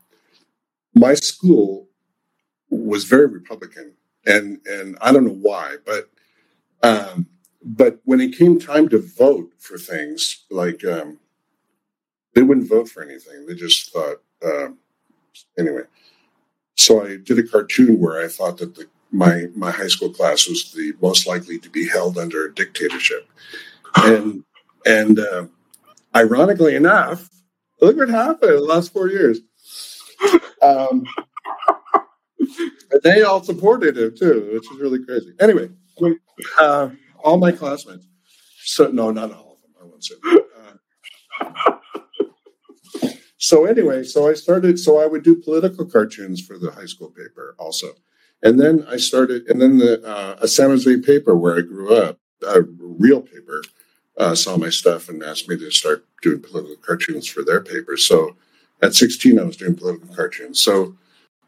my 0.95 1.15
school 1.15 1.89
was 2.69 3.05
very 3.05 3.27
Republican, 3.27 3.95
and 4.27 4.61
and 4.67 4.97
I 5.01 5.13
don't 5.13 5.25
know 5.25 5.39
why, 5.41 5.77
but 5.85 6.11
um, 6.83 7.27
but 7.63 8.01
when 8.05 8.21
it 8.21 8.37
came 8.37 8.59
time 8.59 8.89
to 8.89 8.99
vote 8.99 9.53
for 9.59 9.77
things, 9.77 10.45
like 10.51 10.85
um, 10.85 11.19
they 12.35 12.43
wouldn't 12.43 12.69
vote 12.69 12.89
for 12.89 13.03
anything. 13.03 13.47
They 13.47 13.55
just 13.55 13.93
thought 13.93 14.23
um, 14.45 14.79
anyway. 15.59 15.83
So 16.77 17.05
I 17.05 17.17
did 17.17 17.39
a 17.39 17.43
cartoon 17.43 18.01
where 18.01 18.25
I 18.25 18.29
thought 18.29 18.59
that 18.59 18.75
the, 18.75 18.87
my 19.11 19.47
my 19.55 19.71
high 19.71 19.89
school 19.89 20.11
class 20.11 20.49
was 20.49 20.73
the 20.73 20.95
most 21.03 21.27
likely 21.27 21.59
to 21.59 21.69
be 21.69 21.87
held 21.87 22.17
under 22.17 22.47
a 22.47 22.55
dictatorship, 22.55 23.29
and 23.97 24.45
and 24.87 25.19
uh, 25.19 25.47
ironically 26.17 26.77
enough, 26.77 27.29
look 27.81 27.97
what 27.97 28.09
happened 28.09 28.53
in 28.53 28.57
the 28.57 28.63
last 28.63 28.93
four 28.93 29.09
years. 29.09 29.41
Um, 30.63 31.07
and 32.39 33.03
they 33.03 33.23
all 33.23 33.43
supported 33.43 33.97
it 33.97 34.19
too, 34.19 34.51
which 34.53 34.71
is 34.71 34.79
really 34.81 35.05
crazy. 35.05 35.35
Anyway, 35.41 35.71
uh, 36.59 36.91
all 37.25 37.39
my 37.39 37.53
classmates. 37.53 38.07
So 38.65 38.89
no, 38.89 39.11
not 39.11 39.33
all 39.33 39.57
of 39.57 39.63
them. 39.63 39.73
I 39.81 39.85
won't 39.85 40.05
say. 40.05 40.15
Uh, 41.43 43.09
so 43.39 43.65
anyway, 43.65 44.05
so 44.05 44.29
I 44.29 44.35
started. 44.35 44.79
So 44.79 44.99
I 44.99 45.07
would 45.07 45.23
do 45.23 45.37
political 45.37 45.87
cartoons 45.87 46.41
for 46.41 46.59
the 46.59 46.71
high 46.71 46.87
school 46.87 47.09
paper 47.09 47.55
also, 47.59 47.95
and 48.43 48.61
then 48.61 48.85
I 48.89 48.97
started. 48.97 49.47
And 49.49 49.61
then 49.61 49.79
the 49.79 50.07
uh, 50.07 50.37
a 50.41 50.49
San 50.49 50.71
Jose 50.71 51.01
paper 51.01 51.35
where 51.37 51.57
I 51.57 51.63
grew 51.63 51.95
up, 51.95 52.19
a 52.47 52.63
real 52.79 53.23
paper, 53.23 53.63
uh, 54.19 54.35
saw 54.35 54.57
my 54.57 54.71
stuff 54.71 55.09
and 55.09 55.23
asked 55.23 55.49
me 55.49 55.57
to 55.59 55.71
start 55.71 56.05
doing 56.23 56.41
political 56.41 56.77
cartoons 56.77 57.27
for 57.27 57.43
their 57.43 57.61
paper. 57.61 57.97
So 57.97 58.37
at 58.83 58.95
16, 58.95 59.39
I 59.39 59.45
was 59.45 59.57
doing 59.57 59.75
political 59.75 60.15
cartoons. 60.15 60.61
So 60.61 60.97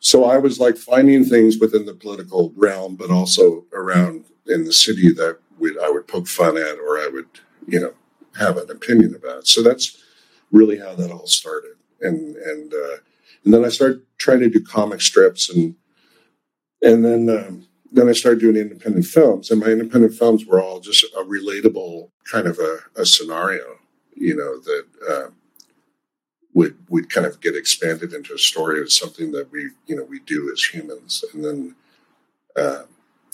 so 0.04 0.24
I 0.24 0.36
was 0.38 0.58
like 0.58 0.76
finding 0.76 1.24
things 1.24 1.58
within 1.58 1.86
the 1.86 1.94
political 1.94 2.52
realm, 2.56 2.96
but 2.96 3.10
also 3.10 3.66
around 3.72 4.24
in 4.48 4.64
the 4.64 4.72
city 4.72 5.12
that 5.12 5.38
would 5.62 5.78
I 5.78 5.88
would 5.88 6.06
poke 6.08 6.26
fun 6.26 6.58
at 6.58 6.78
or 6.78 6.98
I 6.98 7.08
would 7.10 7.28
you 7.66 7.80
know 7.80 7.94
have 8.38 8.56
an 8.58 8.70
opinion 8.70 9.14
about. 9.14 9.46
So 9.46 9.62
that's 9.62 9.96
really 10.50 10.78
how 10.78 10.94
that 10.94 11.10
all 11.10 11.26
started. 11.26 11.76
And 12.00 12.36
and 12.36 12.74
uh, 12.74 12.96
and 13.44 13.54
then 13.54 13.64
I 13.64 13.68
started 13.68 14.02
trying 14.18 14.40
to 14.40 14.50
do 14.50 14.60
comic 14.62 15.00
strips 15.00 15.48
and 15.48 15.76
and 16.82 17.04
then 17.04 17.30
um, 17.30 17.68
then 17.92 18.08
I 18.08 18.12
started 18.12 18.40
doing 18.40 18.56
independent 18.56 19.06
films. 19.06 19.50
And 19.50 19.60
my 19.60 19.68
independent 19.68 20.14
films 20.14 20.44
were 20.44 20.60
all 20.60 20.80
just 20.80 21.04
a 21.04 21.24
relatable 21.24 22.10
kind 22.30 22.46
of 22.46 22.58
a, 22.58 22.78
a 23.00 23.06
scenario 23.06 23.78
you 24.14 24.36
know 24.36 24.58
that 24.60 24.86
uh, 25.08 25.30
would 26.54 26.76
would 26.88 27.08
kind 27.08 27.26
of 27.26 27.40
get 27.40 27.56
expanded 27.56 28.12
into 28.12 28.34
a 28.34 28.38
story 28.38 28.80
of 28.80 28.92
something 28.92 29.32
that 29.32 29.50
we 29.52 29.70
you 29.86 29.96
know 29.96 30.04
we 30.04 30.18
do 30.20 30.50
as 30.52 30.62
humans. 30.62 31.24
And 31.32 31.44
then 31.44 31.74
uh, 32.56 32.82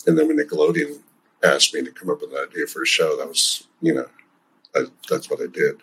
and 0.07 0.17
then 0.17 0.29
when 0.29 0.39
Nickelodeon 0.39 1.01
asked 1.43 1.75
me 1.75 1.83
to 1.83 1.91
come 1.91 2.11
up 2.11 2.21
with 2.21 2.33
an 2.33 2.47
idea 2.49 2.67
for 2.67 2.83
a 2.83 2.87
show 2.87 3.17
that 3.17 3.29
was 3.29 3.65
you 3.81 3.95
know 3.95 4.07
I, 4.75 4.85
that's 5.09 5.31
what 5.31 5.41
I 5.41 5.47
did 5.47 5.81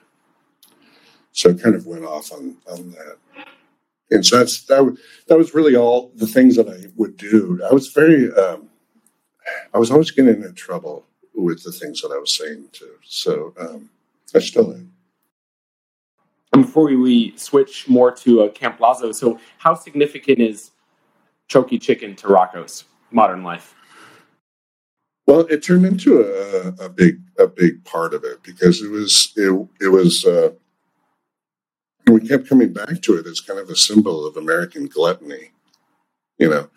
so 1.35 1.49
it 1.49 1.61
kind 1.61 1.75
of 1.75 1.85
went 1.85 2.05
off 2.05 2.31
on 2.31 2.55
on 2.71 2.91
that. 2.91 3.17
And 4.09 4.25
so 4.25 4.37
that's 4.37 4.63
that. 4.67 4.85
Was, 4.85 4.97
that 5.27 5.37
was 5.37 5.53
really 5.53 5.75
all 5.75 6.11
the 6.15 6.27
things 6.27 6.55
that 6.55 6.69
I 6.69 6.87
would 6.95 7.17
do. 7.17 7.59
I 7.69 7.73
was 7.73 7.89
very, 7.89 8.31
um, 8.33 8.69
I 9.73 9.77
was 9.77 9.91
always 9.91 10.11
getting 10.11 10.33
into 10.33 10.53
trouble 10.53 11.05
with 11.33 11.61
the 11.63 11.73
things 11.73 12.01
that 12.01 12.13
I 12.13 12.17
was 12.17 12.33
saying 12.33 12.69
too. 12.71 12.95
So 13.03 13.53
um, 13.59 13.89
I 14.33 14.39
still 14.39 14.71
am. 14.71 14.93
And 16.53 16.61
before 16.65 16.85
we 16.85 17.35
switch 17.35 17.89
more 17.89 18.13
to 18.13 18.43
uh, 18.43 18.49
Camp 18.49 18.79
Lazlo, 18.79 19.13
so 19.13 19.37
how 19.57 19.73
significant 19.73 20.39
is 20.39 20.71
Chokey 21.49 21.81
Chicken 21.81 22.15
to 22.15 22.27
Rocko's 22.27 22.85
modern 23.11 23.43
life? 23.43 23.75
Well, 25.27 25.41
it 25.41 25.63
turned 25.63 25.85
into 25.85 26.21
a, 26.21 26.85
a 26.85 26.89
big 26.89 27.19
a 27.39 27.47
big 27.47 27.83
part 27.83 28.13
of 28.13 28.23
it 28.23 28.43
because 28.43 28.81
it 28.81 28.91
was 28.91 29.33
it, 29.35 29.67
it 29.81 29.87
was 29.87 30.23
uh, 30.25 30.51
we 32.07 32.27
kept 32.27 32.47
coming 32.47 32.73
back 32.73 33.01
to 33.01 33.17
it 33.17 33.25
as 33.25 33.41
kind 33.41 33.59
of 33.59 33.69
a 33.69 33.75
symbol 33.75 34.25
of 34.25 34.37
American 34.37 34.85
gluttony. 34.85 35.51
You 36.37 36.49
know, 36.49 36.69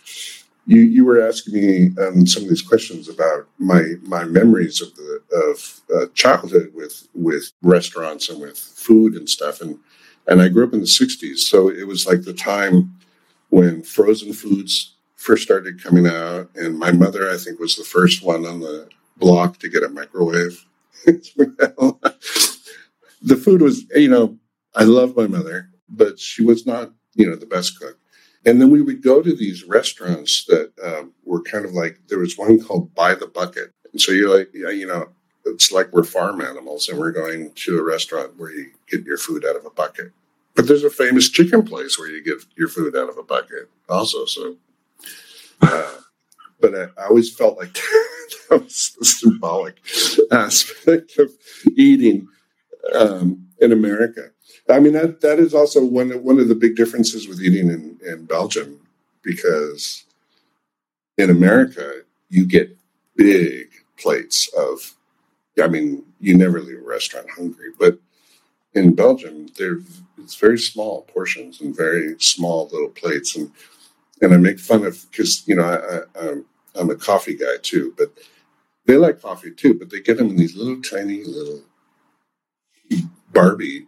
you 0.67 0.81
you 0.81 1.05
were 1.05 1.21
asking 1.27 1.55
me 1.55 1.91
um, 2.03 2.27
some 2.27 2.45
of 2.45 2.49
these 2.49 2.63
questions 2.63 3.09
about 3.09 3.49
my 3.59 3.83
my 4.03 4.25
memories 4.25 4.81
of 4.81 4.95
the 4.97 5.21
of 5.33 5.81
uh, 5.95 6.07
childhood 6.15 6.73
with 6.75 7.09
with 7.15 7.53
restaurants 7.63 8.31
and 8.31 8.41
with 8.41 8.59
food 8.59 9.15
and 9.15 9.29
stuff, 9.29 9.61
and 9.61 9.79
and 10.27 10.41
I 10.41 10.49
grew 10.49 10.67
up 10.67 10.73
in 10.75 10.81
the 10.81 10.87
'60s, 10.87 11.39
so 11.39 11.69
it 11.69 11.87
was 11.87 12.07
like 12.07 12.23
the 12.23 12.35
time 12.35 12.95
when 13.51 13.83
frozen 13.83 14.33
foods 14.33 14.95
first 15.19 15.43
started 15.43 15.83
coming 15.83 16.07
out, 16.07 16.49
and 16.55 16.79
my 16.79 16.93
mother, 16.93 17.29
I 17.31 17.37
think, 17.37 17.59
was 17.59 17.77
the 17.77 17.85
first 17.85 18.23
one 18.23 18.47
on 18.47 18.61
the 18.61 18.89
block 19.17 19.59
to 19.59 19.69
get 19.69 19.83
a 19.83 19.89
microwave. 19.89 20.65
the 21.05 21.99
food 23.37 23.61
was, 23.61 23.85
you 23.95 24.09
know, 24.09 24.39
I 24.75 24.85
love 24.85 25.17
my 25.17 25.27
mother, 25.27 25.71
but 25.89 26.19
she 26.19 26.45
was 26.45 26.67
not, 26.67 26.93
you 27.15 27.29
know, 27.29 27.37
the 27.37 27.47
best 27.47 27.79
cook. 27.79 27.99
And 28.47 28.61
then 28.61 28.71
we 28.71 28.81
would 28.81 29.03
go 29.03 29.21
to 29.21 29.35
these 29.35 29.65
restaurants 29.65 30.45
that 30.47 30.73
um, 30.83 31.13
were 31.25 31.43
kind 31.43 31.65
of 31.65 31.73
like 31.73 31.99
there 32.09 32.21
was 32.21 32.39
one 32.39 32.61
called 32.61 32.95
By 32.95 33.15
the 33.15 33.27
Bucket, 33.27 33.73
and 33.93 34.01
so 34.01 34.13
you're 34.13 34.35
like, 34.35 34.51
you 34.55 34.87
know, 34.87 35.09
it's 35.45 35.73
like 35.73 35.93
we're 35.93 36.05
farm 36.05 36.41
animals, 36.41 36.89
and 36.89 36.99
we're 36.99 37.11
going 37.11 37.53
to 37.53 37.79
a 37.79 37.83
restaurant 37.83 38.39
where 38.39 38.53
you 38.53 38.71
get 38.89 39.05
your 39.05 39.19
food 39.19 39.45
out 39.45 39.57
of 39.57 39.67
a 39.67 39.71
bucket. 39.71 40.13
But 40.55 40.69
there's 40.69 40.85
a 40.85 40.91
famous 40.91 41.29
chicken 41.29 41.65
place 41.65 41.99
where 41.99 42.09
you 42.09 42.23
get 42.23 42.45
your 42.57 42.69
food 42.69 42.97
out 42.97 43.09
of 43.09 43.19
a 43.19 43.23
bucket, 43.23 43.69
also. 43.89 44.25
So, 44.25 44.57
but 45.61 46.75
I, 46.75 46.89
I, 46.97 47.07
always 47.09 47.35
felt 47.35 47.59
like 47.59 47.73
that 48.51 48.63
was 48.63 48.97
the 48.99 49.05
symbolic 49.05 49.77
aspect 50.31 51.19
of 51.19 51.31
eating 51.77 52.29
um, 52.95 53.47
in 53.61 53.73
America. 53.73 54.31
I 54.69 54.81
mean 54.81 54.93
that 54.93 55.21
that 55.23 55.39
is 55.39 55.55
also 55.55 55.85
one 55.85 56.11
one 56.23 56.39
of 56.39 56.49
the 56.49 56.55
big 56.55 56.77
differences 56.77 57.27
with 57.27 57.41
eating 57.41 57.71
in, 57.71 57.99
in 58.07 58.27
Belgium 58.27 58.81
because 59.23 60.05
in 61.17 61.31
America 61.31 62.03
you 62.29 62.47
get 62.47 62.77
big 63.17 63.69
plates 63.97 64.49
of 64.57 64.95
I 65.63 65.69
mean 65.69 66.05
you 66.21 66.37
never 66.37 66.61
leave 66.61 66.79
a 66.79 66.83
restaurant 66.83 67.29
hungry 67.31 67.71
but 67.79 67.99
in 68.75 68.95
Belgium 68.95 69.49
there 69.59 69.79
it's 70.19 70.35
very 70.35 70.59
small 70.59 71.03
portions 71.03 71.61
and 71.63 71.75
very 71.75 72.17
small 72.19 72.69
little 72.71 72.91
plates 72.91 73.37
and 73.37 73.51
and 74.21 74.35
I 74.35 74.37
make 74.37 74.59
fun 74.59 74.85
of 74.85 75.07
because 75.11 75.47
you 75.47 75.57
know 75.57 75.65
I, 75.65 76.21
I, 76.21 76.35
I'm 76.75 76.91
a 76.91 76.97
coffee 76.97 77.35
guy 77.35 77.57
too 77.63 77.95
but 77.97 78.13
they 78.87 78.97
like 78.97 79.23
coffee 79.23 79.51
too 79.51 79.75
but 79.75 79.91
they 79.91 80.01
get 80.01 80.19
them 80.19 80.31
in 80.31 80.37
these 80.37 80.57
little 80.57 80.81
tiny 80.83 81.25
little 81.25 81.63
Barbie 83.33 83.87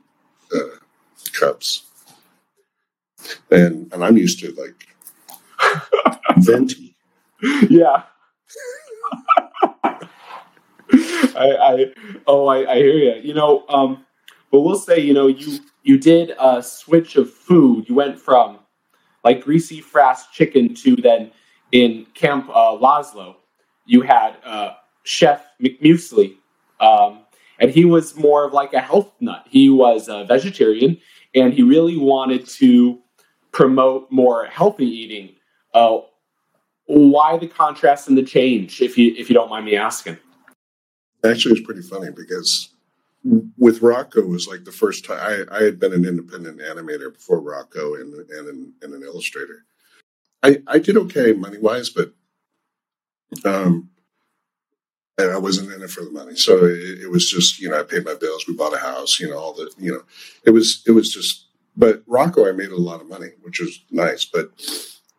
uh, 0.55 0.77
cups, 1.33 1.85
and 3.51 3.93
and 3.93 4.05
I'm 4.05 4.17
used 4.17 4.41
to 4.41 4.53
like 4.53 4.89
venti. 6.39 6.95
Yeah. 7.69 8.03
I, 10.93 11.57
I 11.63 11.87
oh 12.27 12.47
I, 12.47 12.71
I 12.71 12.77
hear 12.77 12.95
you. 12.95 13.21
You 13.23 13.35
know, 13.35 13.65
um, 13.69 14.05
but 14.51 14.61
we'll 14.61 14.79
say 14.79 15.01
you 15.01 15.15
know 15.15 15.27
you 15.27 15.59
you 15.83 15.99
did 15.99 16.33
a 16.39 16.63
switch 16.63 17.17
of 17.17 17.33
food. 17.33 17.89
You 17.89 17.95
went 17.95 18.19
from 18.21 18.59
like 19.25 19.43
greasy 19.43 19.81
fast 19.81 20.33
chicken 20.33 20.75
to 20.75 20.97
then 20.97 21.31
in 21.73 22.07
Camp 22.15 22.49
uh, 22.51 22.77
Lazlo, 22.77 23.37
you 23.87 24.03
had 24.03 24.37
uh, 24.45 24.75
Chef 25.05 25.45
McMuesli, 25.63 26.35
um, 26.81 27.21
and 27.59 27.71
he 27.71 27.85
was 27.85 28.17
more 28.17 28.45
of 28.45 28.53
like 28.53 28.73
a 28.73 28.81
health 28.81 29.13
nut. 29.21 29.45
He 29.49 29.71
was 29.71 30.09
a 30.09 30.25
vegetarian, 30.25 30.99
and 31.35 31.53
he 31.53 31.63
really 31.63 31.97
wanted 31.97 32.47
to 32.47 32.99
promote 33.53 34.11
more 34.11 34.47
healthy 34.47 34.87
eating. 34.87 35.35
Uh, 35.75 36.01
why 36.87 37.37
the 37.39 37.47
contrast 37.47 38.09
and 38.09 38.19
the 38.19 38.23
change, 38.23 38.81
if 38.81 38.99
you 38.99 39.15
if 39.17 39.29
you 39.29 39.35
don't 39.35 39.51
mind 39.51 39.67
me 39.67 39.77
asking? 39.77 40.19
Actually, 41.25 41.59
it's 41.59 41.67
pretty 41.67 41.83
funny 41.83 42.11
because 42.11 42.71
with 43.23 43.81
Rocko 43.81 44.27
was 44.27 44.49
like 44.49 44.65
the 44.65 44.73
first 44.73 45.05
time 45.05 45.47
I, 45.51 45.59
I 45.59 45.63
had 45.63 45.79
been 45.79 45.93
an 45.93 46.07
independent 46.07 46.61
animator 46.61 47.13
before 47.13 47.41
Rocko 47.43 48.01
and 48.01 48.15
and 48.31 48.49
an, 48.49 48.73
and 48.83 48.95
an 48.95 49.03
illustrator. 49.03 49.65
I 50.43 50.63
I 50.67 50.79
did 50.79 50.97
okay 50.97 51.33
money 51.33 51.59
wise, 51.59 51.91
but 51.91 52.13
um, 53.45 53.91
and 55.19 55.31
I 55.31 55.39
wasn't 55.39 55.73
in 55.73 55.83
it 55.83 55.91
for 55.91 56.05
the 56.05 56.11
money. 56.11 56.35
So 56.37 56.65
it, 56.65 57.03
it, 57.03 57.11
was 57.11 57.31
just 57.31 57.61
you 57.61 57.69
know 57.69 57.79
I 57.79 57.83
paid 57.83 58.05
my 58.05 58.15
bills, 58.15 58.47
we 58.49 58.55
bought 58.55 58.75
a 58.75 58.79
house, 58.79 59.21
you 59.21 59.29
know 59.29 59.39
all 59.39 59.53
the 59.53 59.71
you 59.79 59.93
know 59.93 60.03
it 60.45 60.51
was 60.51 60.83
it 60.87 60.93
was 60.93 61.13
just. 61.13 61.47
But 61.77 62.05
Rocko, 62.07 62.49
I 62.49 62.53
made 62.53 62.73
a 62.73 62.77
lot 62.77 63.01
of 63.01 63.09
money, 63.09 63.29
which 63.43 63.61
was 63.61 63.81
nice. 63.91 64.25
But 64.25 64.51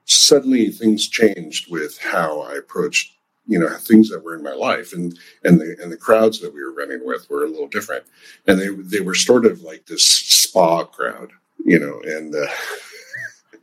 suddenly 0.05 0.69
things 0.69 1.07
changed 1.07 1.71
with 1.71 1.97
how 1.97 2.41
I 2.41 2.55
approached 2.55 3.13
you 3.51 3.59
know 3.59 3.69
things 3.77 4.09
that 4.09 4.23
were 4.23 4.35
in 4.35 4.43
my 4.43 4.53
life 4.53 4.93
and 4.93 5.17
and 5.43 5.59
the 5.59 5.75
and 5.81 5.91
the 5.91 5.97
crowds 5.97 6.39
that 6.39 6.53
we 6.53 6.63
were 6.63 6.73
running 6.73 7.05
with 7.05 7.29
were 7.29 7.43
a 7.43 7.49
little 7.49 7.67
different. 7.67 8.05
And 8.47 8.59
they 8.59 8.69
they 8.69 9.01
were 9.01 9.15
sort 9.15 9.45
of 9.45 9.61
like 9.61 9.85
this 9.85 10.03
spa 10.05 10.83
crowd 10.85 11.31
you 11.63 11.79
know 11.79 11.99
and 12.03 12.35
uh, 12.35 12.47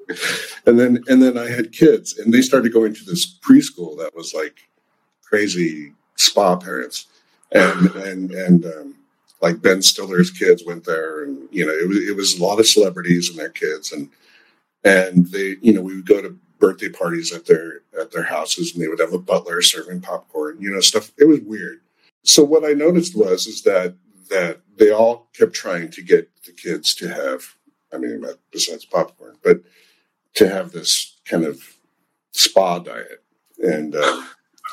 and 0.66 0.78
then 0.78 1.02
and 1.09 1.23
then 1.23 1.38
I 1.38 1.49
had 1.49 1.73
kids 1.73 2.18
and 2.18 2.33
they 2.33 2.42
started 2.42 2.73
going 2.73 2.95
to 2.95 3.04
this 3.04 3.38
preschool 3.40 3.99
that 3.99 4.14
was 4.14 4.35
like 4.35 4.57
crazy 5.23 5.92
spa 6.16 6.57
parents. 6.57 7.07
And 7.50 7.90
and 7.95 8.30
and 8.30 8.66
um, 8.66 8.95
like 9.40 9.62
Ben 9.62 9.80
Stiller's 9.80 10.30
kids 10.30 10.64
went 10.66 10.85
there 10.85 11.25
and 11.25 11.49
you 11.50 11.64
know 11.66 11.73
it 11.73 11.88
was 11.88 11.99
it 12.09 12.16
was 12.16 12.38
a 12.38 12.45
lot 12.45 12.61
of 12.61 12.66
celebrities 12.66 13.30
and 13.30 13.38
their 13.38 13.49
kids 13.49 13.92
and 13.92 14.11
and 14.85 15.26
they 15.28 15.57
you 15.62 15.73
know 15.73 15.80
we 15.80 15.97
would 15.97 16.07
go 16.07 16.21
to 16.21 16.37
birthday 16.59 16.88
parties 16.88 17.33
at 17.33 17.47
their 17.47 17.83
at 17.99 18.12
their 18.12 18.25
houses 18.25 18.73
and 18.73 18.83
they 18.83 18.88
would 18.88 19.00
have 19.00 19.12
a 19.12 19.19
butler 19.19 19.62
serving 19.62 20.00
popcorn 20.00 20.59
you 20.61 20.71
know 20.71 20.81
stuff. 20.81 21.12
It 21.19 21.27
was 21.27 21.41
weird. 21.41 21.81
So 22.25 22.45
what 22.45 22.65
i 22.65 22.73
noticed 22.73 23.17
was 23.17 23.47
is 23.47 23.62
that 23.62 23.95
that 24.31 24.61
they 24.77 24.91
all 24.91 25.29
kept 25.35 25.55
trying 25.55 25.91
to 25.91 26.03
get 26.03 26.31
the 26.45 26.53
kids 26.53 26.95
to 26.97 27.09
have 27.09 27.55
i 27.93 27.99
mean 27.99 28.25
besides 28.50 28.85
popcorn 28.85 29.37
but 29.43 29.62
to 30.35 30.49
have 30.49 30.73
this 30.73 31.17
kind 31.25 31.45
of 31.45 31.79
spa 32.33 32.79
diet. 32.79 33.25
And 33.59 33.97
uh, 33.97 34.23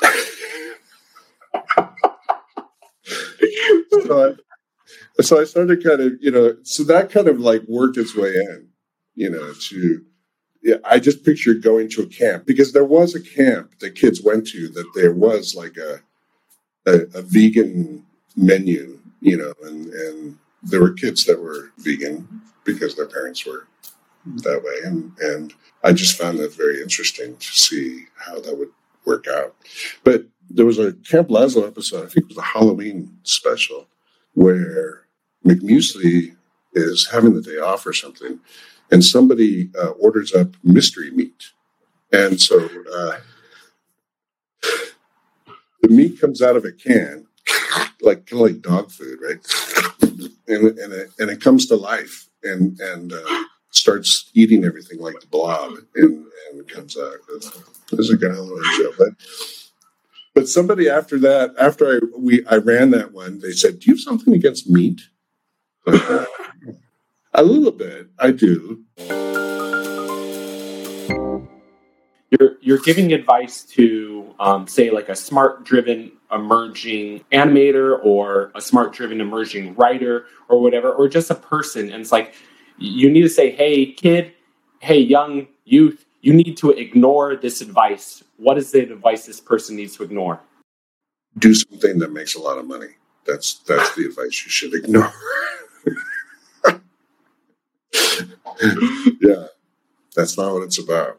so, 3.90 4.36
I, 5.18 5.22
so 5.22 5.40
i 5.40 5.44
started 5.44 5.82
kind 5.82 6.00
of 6.00 6.12
you 6.20 6.30
know 6.30 6.56
so 6.62 6.84
that 6.84 7.10
kind 7.10 7.26
of 7.26 7.40
like 7.40 7.62
worked 7.66 7.96
its 7.96 8.14
way 8.14 8.28
in 8.28 8.68
you 9.16 9.28
know 9.30 9.52
to 9.68 10.04
I 10.84 10.98
just 10.98 11.24
pictured 11.24 11.62
going 11.62 11.88
to 11.90 12.02
a 12.02 12.06
camp 12.06 12.46
because 12.46 12.72
there 12.72 12.84
was 12.84 13.14
a 13.14 13.20
camp 13.20 13.78
that 13.80 13.94
kids 13.94 14.22
went 14.22 14.46
to 14.48 14.68
that 14.68 14.90
there 14.94 15.12
was 15.12 15.54
like 15.54 15.76
a 15.76 16.00
a, 16.86 17.02
a 17.18 17.22
vegan 17.22 18.04
menu, 18.36 18.98
you 19.20 19.36
know, 19.36 19.52
and 19.64 19.86
and 19.86 20.38
there 20.62 20.80
were 20.80 20.92
kids 20.92 21.24
that 21.24 21.40
were 21.40 21.70
vegan 21.78 22.42
because 22.64 22.96
their 22.96 23.06
parents 23.06 23.46
were 23.46 23.66
that 24.26 24.62
way, 24.62 24.74
and 24.84 25.12
and 25.20 25.54
I 25.84 25.92
just 25.92 26.18
found 26.18 26.38
that 26.38 26.54
very 26.54 26.80
interesting 26.80 27.36
to 27.36 27.46
see 27.46 28.06
how 28.16 28.40
that 28.40 28.58
would 28.58 28.70
work 29.04 29.26
out. 29.28 29.54
But 30.04 30.26
there 30.50 30.66
was 30.66 30.78
a 30.78 30.92
Camp 30.92 31.28
Lazlo 31.28 31.66
episode, 31.66 32.06
I 32.06 32.08
think 32.08 32.26
it 32.26 32.28
was 32.28 32.38
a 32.38 32.42
Halloween 32.42 33.16
special, 33.22 33.86
where 34.34 35.06
McMuesli 35.44 36.36
is 36.74 37.08
having 37.10 37.34
the 37.34 37.42
day 37.42 37.58
off 37.58 37.86
or 37.86 37.92
something, 37.92 38.40
and 38.90 39.04
somebody 39.04 39.70
uh, 39.78 39.90
orders 39.90 40.34
up 40.34 40.48
mystery 40.62 41.10
meat. 41.10 41.50
And 42.12 42.40
so 42.40 42.68
uh, 42.94 43.18
the 45.82 45.88
meat 45.88 46.20
comes 46.20 46.40
out 46.42 46.56
of 46.56 46.64
a 46.64 46.72
can, 46.72 47.26
like 48.00 48.26
kind 48.26 48.32
of 48.32 48.38
like 48.40 48.60
dog 48.62 48.90
food, 48.90 49.18
right? 49.20 49.38
And 50.48 50.78
and 50.78 50.92
it, 50.92 51.10
and 51.18 51.30
it 51.30 51.40
comes 51.40 51.66
to 51.66 51.76
life 51.76 52.28
and 52.42 52.78
and 52.80 53.12
uh, 53.12 53.44
starts 53.70 54.30
eating 54.34 54.64
everything 54.64 55.00
like 55.00 55.20
the 55.20 55.26
blob, 55.26 55.74
and 55.96 56.26
and 56.50 56.68
comes 56.68 56.96
out. 56.96 57.16
It's 57.92 58.10
a 58.10 58.16
good 58.16 58.32
Halloween 58.32 58.62
show, 58.76 58.92
but 58.98 59.08
but 60.34 60.48
somebody 60.48 60.88
after 60.88 61.18
that, 61.20 61.54
after 61.58 61.96
I 61.96 62.00
we 62.16 62.46
I 62.46 62.56
ran 62.56 62.90
that 62.92 63.12
one, 63.12 63.40
they 63.40 63.52
said, 63.52 63.80
"Do 63.80 63.90
you 63.90 63.94
have 63.94 64.00
something 64.00 64.34
against 64.34 64.70
meat?" 64.70 65.02
A 67.38 67.44
little 67.44 67.70
bit, 67.70 68.08
I 68.18 68.30
do. 68.30 68.82
You're 72.30 72.56
you're 72.62 72.78
giving 72.78 73.12
advice 73.12 73.62
to 73.74 74.34
um, 74.40 74.66
say 74.66 74.88
like 74.88 75.10
a 75.10 75.14
smart 75.14 75.62
driven 75.62 76.12
emerging 76.32 77.26
animator 77.32 78.02
or 78.02 78.52
a 78.54 78.62
smart 78.62 78.94
driven 78.94 79.20
emerging 79.20 79.74
writer 79.74 80.24
or 80.48 80.62
whatever 80.62 80.90
or 80.90 81.08
just 81.08 81.30
a 81.30 81.34
person 81.34 81.92
and 81.92 82.00
it's 82.00 82.10
like 82.10 82.34
you 82.78 83.10
need 83.10 83.22
to 83.22 83.28
say 83.28 83.50
hey 83.50 83.92
kid. 83.92 84.32
Hey 84.80 85.00
young 85.00 85.46
youth. 85.66 86.06
You 86.22 86.32
need 86.32 86.56
to 86.56 86.70
ignore 86.70 87.36
this 87.36 87.60
advice. 87.60 88.24
What 88.38 88.56
is 88.56 88.72
the 88.72 88.80
advice 88.80 89.26
this 89.26 89.42
person 89.42 89.76
needs 89.76 89.94
to 89.98 90.04
ignore? 90.04 90.40
Do 91.38 91.54
something 91.54 91.98
that 91.98 92.12
makes 92.12 92.34
a 92.34 92.40
lot 92.40 92.56
of 92.56 92.66
money. 92.66 92.96
That's 93.26 93.58
that's 93.68 93.94
the 93.94 94.06
advice 94.06 94.42
you 94.42 94.50
should 94.50 94.72
ignore 94.72 95.12
yeah, 99.20 99.46
that's 100.14 100.36
not 100.38 100.52
what 100.52 100.62
it's 100.62 100.78
about. 100.78 101.18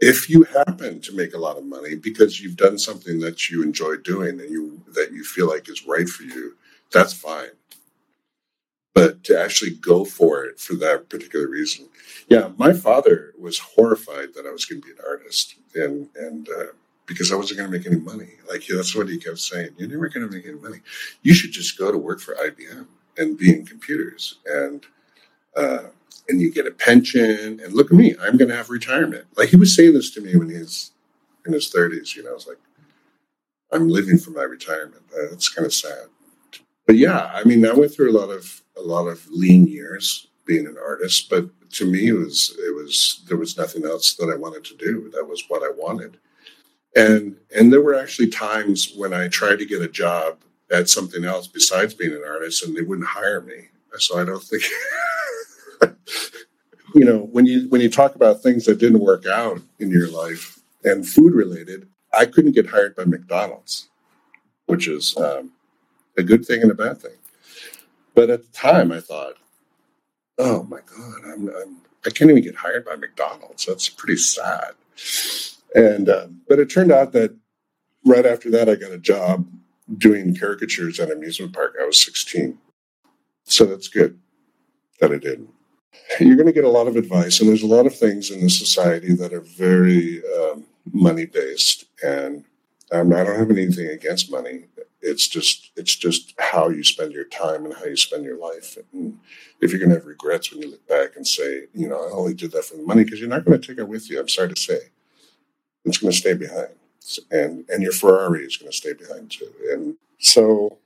If 0.00 0.28
you 0.28 0.44
happen 0.44 1.00
to 1.02 1.16
make 1.16 1.32
a 1.34 1.38
lot 1.38 1.56
of 1.56 1.64
money 1.64 1.94
because 1.94 2.40
you've 2.40 2.56
done 2.56 2.78
something 2.78 3.20
that 3.20 3.48
you 3.48 3.62
enjoy 3.62 3.96
doing 3.96 4.40
and 4.40 4.50
you 4.50 4.82
that 4.94 5.12
you 5.12 5.24
feel 5.24 5.48
like 5.48 5.68
is 5.68 5.86
right 5.86 6.08
for 6.08 6.24
you, 6.24 6.56
that's 6.92 7.12
fine. 7.14 7.50
But 8.94 9.24
to 9.24 9.38
actually 9.38 9.72
go 9.72 10.04
for 10.04 10.44
it 10.44 10.58
for 10.58 10.74
that 10.74 11.08
particular 11.08 11.48
reason, 11.48 11.88
yeah, 12.28 12.50
my 12.56 12.72
father 12.72 13.32
was 13.38 13.58
horrified 13.58 14.34
that 14.34 14.46
I 14.46 14.50
was 14.52 14.64
going 14.64 14.82
to 14.82 14.86
be 14.86 14.92
an 14.92 14.98
artist, 15.06 15.54
and 15.74 16.08
and 16.16 16.48
uh, 16.48 16.66
because 17.06 17.32
I 17.32 17.36
wasn't 17.36 17.58
going 17.58 17.70
to 17.70 17.78
make 17.78 17.86
any 17.86 18.00
money. 18.00 18.32
Like 18.48 18.66
that's 18.66 18.94
what 18.94 19.08
he 19.08 19.18
kept 19.18 19.38
saying. 19.38 19.70
You're 19.78 19.88
never 19.88 20.08
going 20.08 20.28
to 20.28 20.34
make 20.34 20.46
any 20.46 20.58
money. 20.58 20.80
You 21.22 21.34
should 21.34 21.52
just 21.52 21.78
go 21.78 21.90
to 21.90 21.98
work 21.98 22.20
for 22.20 22.34
IBM 22.34 22.86
and 23.16 23.38
be 23.38 23.52
in 23.52 23.64
computers. 23.64 24.38
And 24.46 24.84
uh, 25.56 25.84
and 26.28 26.40
you 26.40 26.52
get 26.52 26.66
a 26.66 26.70
pension. 26.70 27.60
And 27.62 27.72
look 27.72 27.90
at 27.90 27.96
me, 27.96 28.14
I'm 28.20 28.36
going 28.36 28.48
to 28.48 28.56
have 28.56 28.70
retirement. 28.70 29.26
Like 29.36 29.50
he 29.50 29.56
was 29.56 29.74
saying 29.74 29.94
this 29.94 30.10
to 30.14 30.20
me 30.20 30.36
when 30.36 30.50
he's 30.50 30.92
in 31.46 31.52
his 31.52 31.72
30s. 31.72 32.14
You 32.16 32.24
know, 32.24 32.34
it's 32.34 32.46
like, 32.46 32.58
I'm 33.72 33.88
living 33.88 34.18
for 34.18 34.30
my 34.30 34.42
retirement. 34.42 35.02
It's 35.14 35.48
kind 35.48 35.66
of 35.66 35.74
sad. 35.74 36.06
But 36.86 36.96
yeah, 36.96 37.30
I 37.34 37.44
mean, 37.44 37.66
I 37.66 37.72
went 37.72 37.92
through 37.92 38.10
a 38.10 38.18
lot 38.18 38.30
of 38.30 38.62
a 38.76 38.82
lot 38.82 39.06
of 39.06 39.26
lean 39.28 39.66
years 39.66 40.28
being 40.44 40.66
an 40.66 40.76
artist, 40.80 41.28
but 41.28 41.48
to 41.72 41.84
me, 41.84 42.08
it 42.08 42.12
was 42.12 42.56
it 42.58 42.74
was 42.74 43.24
there 43.28 43.36
was 43.36 43.56
nothing 43.56 43.84
else 43.84 44.14
that 44.14 44.30
I 44.32 44.36
wanted 44.36 44.64
to 44.66 44.76
do. 44.76 45.10
That 45.10 45.28
was 45.28 45.44
what 45.48 45.62
I 45.62 45.70
wanted, 45.76 46.18
and 46.94 47.36
and 47.54 47.72
there 47.72 47.82
were 47.82 47.98
actually 47.98 48.28
times 48.28 48.92
when 48.96 49.12
I 49.12 49.28
tried 49.28 49.58
to 49.58 49.66
get 49.66 49.82
a 49.82 49.88
job 49.88 50.38
at 50.70 50.88
something 50.88 51.24
else 51.24 51.48
besides 51.48 51.94
being 51.94 52.12
an 52.12 52.22
artist, 52.26 52.64
and 52.64 52.76
they 52.76 52.82
wouldn't 52.82 53.08
hire 53.08 53.40
me. 53.40 53.68
So 53.98 54.18
I 54.18 54.24
don't 54.24 54.42
think 54.42 54.62
you 56.94 57.04
know, 57.04 57.18
when 57.32 57.46
you 57.46 57.68
when 57.68 57.80
you 57.80 57.90
talk 57.90 58.14
about 58.14 58.42
things 58.42 58.64
that 58.64 58.78
didn't 58.78 59.00
work 59.00 59.26
out 59.26 59.60
in 59.78 59.90
your 59.90 60.08
life 60.08 60.60
and 60.84 61.06
food 61.06 61.34
related, 61.34 61.88
I 62.12 62.26
couldn't 62.26 62.52
get 62.52 62.66
hired 62.66 62.96
by 62.96 63.04
McDonald's, 63.04 63.88
which 64.66 64.88
is 64.88 65.16
um, 65.16 65.52
a 66.16 66.22
good 66.22 66.44
thing 66.46 66.62
and 66.62 66.70
a 66.70 66.74
bad 66.74 67.00
thing. 67.00 67.16
But 68.14 68.30
at 68.30 68.42
the 68.42 68.52
time, 68.52 68.92
I 68.92 69.00
thought, 69.00 69.34
"Oh 70.38 70.62
my 70.64 70.78
God, 70.78 71.18
I'm, 71.24 71.48
I'm 71.48 71.76
I 72.06 72.10
can't 72.10 72.30
even 72.30 72.42
get 72.42 72.56
hired 72.56 72.84
by 72.84 72.96
McDonald's. 72.96 73.66
That's 73.66 73.88
pretty 73.88 74.16
sad." 74.16 74.72
And 75.74 76.08
um, 76.08 76.40
but 76.48 76.58
it 76.58 76.70
turned 76.70 76.92
out 76.92 77.12
that 77.12 77.36
right 78.04 78.24
after 78.24 78.50
that, 78.52 78.68
I 78.68 78.76
got 78.76 78.92
a 78.92 78.98
job 78.98 79.46
doing 79.98 80.34
caricatures 80.36 80.98
at 80.98 81.10
an 81.10 81.18
amusement 81.18 81.52
park. 81.52 81.76
I 81.80 81.84
was 81.84 82.02
16, 82.02 82.58
so 83.44 83.66
that's 83.66 83.88
good 83.88 84.18
that 85.00 85.12
I 85.12 85.18
did 85.18 85.46
you're 86.20 86.36
going 86.36 86.46
to 86.46 86.52
get 86.52 86.64
a 86.64 86.68
lot 86.68 86.86
of 86.86 86.96
advice, 86.96 87.40
and 87.40 87.48
there's 87.48 87.62
a 87.62 87.66
lot 87.66 87.86
of 87.86 87.96
things 87.96 88.30
in 88.30 88.40
the 88.40 88.50
society 88.50 89.14
that 89.14 89.32
are 89.32 89.40
very 89.40 90.22
um, 90.38 90.64
money 90.92 91.26
based. 91.26 91.86
And 92.02 92.44
um, 92.92 93.12
I 93.12 93.24
don't 93.24 93.38
have 93.38 93.50
anything 93.50 93.88
against 93.88 94.30
money. 94.30 94.64
It's 95.02 95.28
just 95.28 95.70
it's 95.76 95.94
just 95.94 96.34
how 96.38 96.68
you 96.68 96.82
spend 96.82 97.12
your 97.12 97.24
time 97.24 97.64
and 97.64 97.74
how 97.74 97.84
you 97.84 97.96
spend 97.96 98.24
your 98.24 98.38
life. 98.38 98.76
And 98.92 99.18
if 99.60 99.70
you're 99.70 99.78
going 99.78 99.90
to 99.90 99.96
have 99.96 100.06
regrets 100.06 100.50
when 100.50 100.62
you 100.62 100.70
look 100.70 100.86
back 100.88 101.16
and 101.16 101.26
say, 101.26 101.66
you 101.74 101.88
know, 101.88 101.96
I 101.96 102.10
only 102.12 102.34
did 102.34 102.52
that 102.52 102.64
for 102.64 102.76
the 102.76 102.82
money, 102.82 103.04
because 103.04 103.20
you're 103.20 103.28
not 103.28 103.44
going 103.44 103.60
to 103.60 103.66
take 103.66 103.78
it 103.78 103.88
with 103.88 104.10
you. 104.10 104.18
I'm 104.18 104.28
sorry 104.28 104.48
to 104.48 104.60
say, 104.60 104.78
it's 105.84 105.98
going 105.98 106.12
to 106.12 106.18
stay 106.18 106.34
behind, 106.34 106.74
and 107.30 107.64
and 107.68 107.82
your 107.82 107.92
Ferrari 107.92 108.44
is 108.44 108.56
going 108.56 108.70
to 108.70 108.76
stay 108.76 108.94
behind 108.94 109.30
too. 109.30 109.52
And 109.70 109.96
so, 110.18 110.78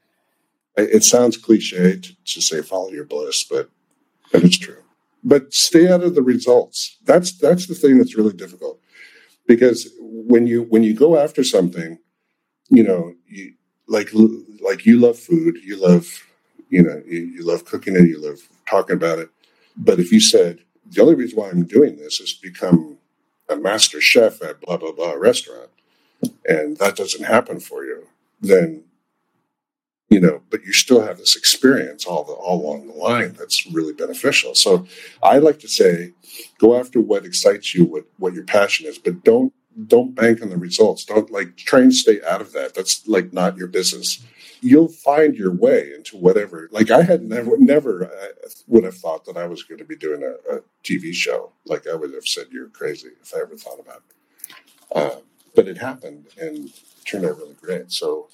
it 0.77 1.05
sounds 1.05 1.37
cliche 1.37 1.99
to, 1.99 2.17
to 2.25 2.41
say 2.41 2.63
follow 2.63 2.91
your 2.91 3.05
bliss, 3.05 3.45
but 3.45 3.71
but 4.33 4.45
it's 4.45 4.59
true. 4.59 4.83
But 5.23 5.53
stay 5.53 5.89
out 5.91 6.03
of 6.03 6.15
the 6.15 6.23
results. 6.23 6.97
That's 7.05 7.33
that's 7.33 7.67
the 7.67 7.75
thing 7.75 7.99
that's 7.99 8.17
really 8.17 8.33
difficult 8.33 8.81
because 9.47 9.91
when 10.01 10.47
you 10.47 10.63
when 10.65 10.83
you 10.83 10.95
go 10.95 11.19
after 11.19 11.45
something, 11.45 11.99
you 12.69 12.83
know, 12.85 13.15
you 13.27 13.55
like 13.89 14.11
like 14.61 14.87
you 14.87 14.99
love 14.99 15.19
food, 15.19 15.59
you 15.63 15.77
love 15.77 16.27
you 16.69 16.83
know 16.83 17.03
you, 17.07 17.21
you 17.21 17.45
love 17.45 17.65
cooking 17.65 17.97
it, 17.97 18.09
you 18.09 18.21
love 18.21 18.39
talking 18.69 18.97
about 18.97 19.19
it. 19.19 19.31
But 19.77 19.99
if 20.01 20.13
you 20.13 20.21
said 20.21 20.61
the 20.87 21.03
only 21.03 21.15
reason 21.15 21.39
why 21.39 21.51
I'm 21.51 21.65
doing 21.65 21.97
this 21.97 22.21
is 22.21 22.35
to 22.35 22.43
become 22.43 22.99
a 23.49 23.57
master 23.57 24.01
chef 24.01 24.43
at 24.43 24.61
blah 24.61 24.77
blah 24.77 24.93
blah 24.93 25.13
restaurant, 25.13 25.71
and 26.47 26.77
that 26.79 26.97
doesn't 26.97 27.25
happen 27.25 27.61
for 27.61 27.85
you, 27.85 28.07
then 28.41 28.85
you 30.11 30.21
know, 30.21 30.43
but 30.51 30.65
you 30.65 30.73
still 30.73 31.01
have 31.01 31.19
this 31.19 31.37
experience 31.37 32.05
all 32.05 32.25
the 32.25 32.33
all 32.33 32.61
along 32.61 32.89
the 32.89 32.95
line 32.95 33.33
that's 33.39 33.65
really 33.69 33.93
beneficial. 33.93 34.55
So 34.57 34.87
I 35.23 35.39
like 35.39 35.61
to 35.61 35.69
say, 35.69 36.13
go 36.59 36.79
after 36.79 37.01
what 37.01 37.25
excites 37.25 37.75
you, 37.75 37.85
what 37.85 38.05
what 38.19 38.35
your 38.35 38.45
passion 38.45 38.87
is, 38.87 38.99
but 38.99 39.23
don't 39.23 39.53
don't 39.87 40.15
bank 40.15 40.43
on 40.43 40.51
the 40.51 40.57
results. 40.57 41.05
Don't 41.05 41.31
like 41.31 41.57
try 41.57 41.81
and 41.81 41.95
stay 41.95 42.21
out 42.29 42.41
of 42.41 42.53
that. 42.53 42.75
That's 42.75 43.07
like 43.07 43.33
not 43.33 43.57
your 43.57 43.69
business. 43.69 44.23
You'll 44.61 44.89
find 44.89 45.37
your 45.37 45.55
way 45.55 45.93
into 45.95 46.17
whatever. 46.17 46.69
Like 46.73 46.91
I 46.91 47.03
had 47.03 47.23
never 47.23 47.57
never 47.57 48.07
uh, 48.07 48.49
would 48.67 48.85
have 48.85 48.97
thought 48.97 49.25
that 49.27 49.37
I 49.37 49.47
was 49.47 49.63
going 49.63 49.79
to 49.79 49.85
be 49.85 49.97
doing 49.97 50.25
a, 50.25 50.57
a, 50.57 50.61
TV 50.83 51.15
show. 51.15 51.53
Like 51.65 51.87
I 51.87 51.95
would 51.95 52.13
have 52.15 52.27
said 52.27 52.47
you're 52.51 52.69
crazy 52.69 53.11
if 53.23 53.33
I 53.35 53.43
ever 53.43 53.57
thought 53.57 53.79
about 53.79 54.03
it. 54.09 54.57
Uh, 54.93 55.21
but 55.55 55.69
it 55.69 55.79
happened 55.79 56.27
and 56.37 56.69
turned 57.05 57.25
out 57.25 57.39
really 57.39 57.57
great. 57.61 57.93
So 57.93 58.29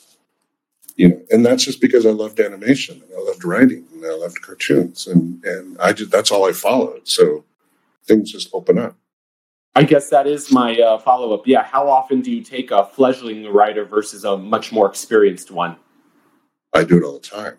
you 0.96 1.10
know, 1.10 1.22
and 1.30 1.44
that's 1.44 1.64
just 1.64 1.80
because 1.80 2.06
I 2.06 2.10
loved 2.10 2.40
animation 2.40 3.02
and 3.02 3.10
I 3.16 3.22
loved 3.22 3.44
writing 3.44 3.84
and 3.92 4.04
I 4.04 4.14
loved 4.14 4.40
cartoons 4.42 5.06
and 5.06 5.44
and 5.44 5.78
I 5.78 5.92
did 5.92 6.10
that's 6.10 6.30
all 6.30 6.48
I 6.48 6.52
followed. 6.52 7.06
So 7.06 7.44
things 8.04 8.32
just 8.32 8.48
open 8.52 8.78
up. 8.78 8.96
I 9.74 9.82
guess 9.82 10.08
that 10.08 10.26
is 10.26 10.50
my 10.50 10.78
uh, 10.80 10.98
follow 10.98 11.34
up. 11.34 11.46
Yeah, 11.46 11.62
how 11.62 11.86
often 11.88 12.22
do 12.22 12.32
you 12.32 12.42
take 12.42 12.70
a 12.70 12.86
fledgling 12.86 13.46
writer 13.52 13.84
versus 13.84 14.24
a 14.24 14.36
much 14.36 14.72
more 14.72 14.88
experienced 14.88 15.50
one? 15.50 15.76
I 16.72 16.84
do 16.84 16.96
it 16.96 17.04
all 17.04 17.14
the 17.14 17.20
time 17.20 17.58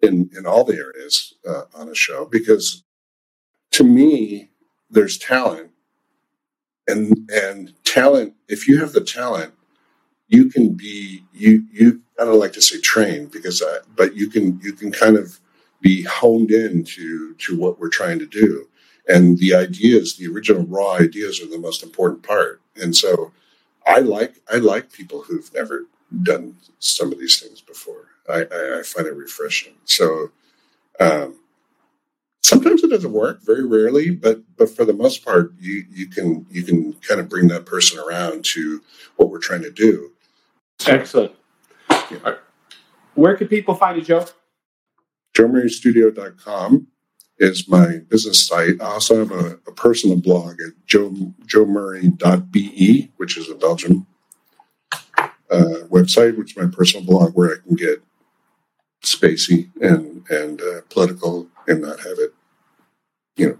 in 0.00 0.30
in 0.36 0.46
all 0.46 0.64
the 0.64 0.76
areas 0.76 1.34
uh, 1.46 1.62
on 1.74 1.88
a 1.88 1.94
show 1.94 2.24
because 2.24 2.84
to 3.72 3.82
me 3.82 4.50
there's 4.90 5.18
talent 5.18 5.72
and 6.86 7.28
and 7.32 7.74
talent 7.84 8.34
if 8.48 8.68
you 8.68 8.78
have 8.78 8.92
the 8.92 9.00
talent 9.00 9.54
you 10.28 10.50
can 10.50 10.74
be 10.74 11.24
you 11.32 11.64
you 11.72 12.02
I 12.20 12.24
don't 12.24 12.38
like 12.38 12.52
to 12.54 12.62
say 12.62 12.80
trained 12.80 13.30
because 13.30 13.62
I, 13.62 13.78
but 13.96 14.14
you 14.16 14.30
can 14.30 14.60
you 14.62 14.72
can 14.72 14.92
kind 14.92 15.16
of 15.16 15.40
be 15.80 16.04
honed 16.04 16.50
in 16.50 16.84
to 16.84 17.34
to 17.34 17.58
what 17.58 17.78
we're 17.80 17.88
trying 17.88 18.18
to 18.20 18.26
do. 18.26 18.68
And 19.08 19.38
the 19.38 19.54
ideas 19.54 20.16
the 20.16 20.28
original 20.28 20.64
raw 20.66 20.94
ideas 20.94 21.42
are 21.42 21.46
the 21.48 21.58
most 21.58 21.82
important 21.82 22.22
part. 22.22 22.60
And 22.76 22.96
so 22.96 23.32
I 23.86 24.00
like 24.00 24.34
I 24.52 24.56
like 24.56 24.92
people 24.92 25.22
who've 25.22 25.52
never 25.54 25.86
done 26.22 26.56
some 26.78 27.12
of 27.12 27.18
these 27.18 27.40
things 27.40 27.60
before. 27.60 28.06
I, 28.28 28.46
I, 28.52 28.80
I 28.80 28.82
find 28.82 29.06
it 29.06 29.14
refreshing. 29.16 29.74
So 29.84 30.30
um, 31.00 31.36
sometimes 32.42 32.82
it 32.84 32.90
doesn't 32.90 33.12
work 33.12 33.42
very 33.42 33.66
rarely 33.66 34.10
but 34.10 34.40
but 34.56 34.70
for 34.70 34.84
the 34.84 34.92
most 34.92 35.24
part 35.24 35.52
you 35.58 35.84
you 35.90 36.06
can 36.08 36.46
you 36.50 36.62
can 36.62 36.92
kind 36.94 37.20
of 37.20 37.28
bring 37.28 37.48
that 37.48 37.66
person 37.66 37.98
around 37.98 38.44
to 38.44 38.80
what 39.16 39.30
we're 39.30 39.38
trying 39.38 39.62
to 39.62 39.70
do 39.70 40.12
Excellent. 40.86 41.32
Where 43.14 43.36
can 43.36 43.48
people 43.48 43.74
find 43.74 43.96
you, 43.96 44.04
Joe? 44.04 44.26
JoeMurrayStudio.com 45.36 46.86
is 47.38 47.68
my 47.68 47.98
business 48.08 48.46
site. 48.46 48.80
I 48.80 48.84
also 48.84 49.18
have 49.18 49.32
a, 49.32 49.58
a 49.66 49.72
personal 49.72 50.16
blog 50.16 50.60
at 50.60 50.72
joe, 50.86 51.10
joemurray.be, 51.46 53.12
which 53.16 53.38
is 53.38 53.48
a 53.48 53.54
Belgian 53.54 54.06
uh, 55.50 55.84
website, 55.88 56.36
which 56.36 56.52
is 56.52 56.56
my 56.56 56.66
personal 56.66 57.06
blog 57.06 57.34
where 57.34 57.52
I 57.52 57.66
can 57.66 57.76
get 57.76 58.02
spacey 59.02 59.70
and, 59.80 60.24
and 60.30 60.60
uh, 60.60 60.80
political 60.90 61.48
and 61.66 61.82
not 61.82 62.00
have 62.00 62.18
it, 62.18 62.34
you 63.36 63.48
know. 63.48 63.58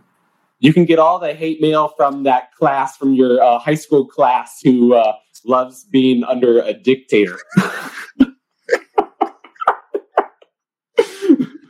You 0.61 0.73
can 0.73 0.87
get 0.87 0.99
all 0.99 1.21
the 1.21 1.35
hate 1.35 1.61
mail 1.61 1.95
from 1.97 2.25
that 2.25 2.53
class, 2.53 2.97
from 2.97 3.15
your 3.15 3.41
uh, 3.41 3.61
high 3.61 3.77
school 3.77 4.05
class 4.05 4.61
who 4.61 4.93
uh, 4.93 5.13
loves 5.45 5.85
being 5.85 6.25
under 6.25 6.61
a 6.61 6.73
dictator. 6.73 7.39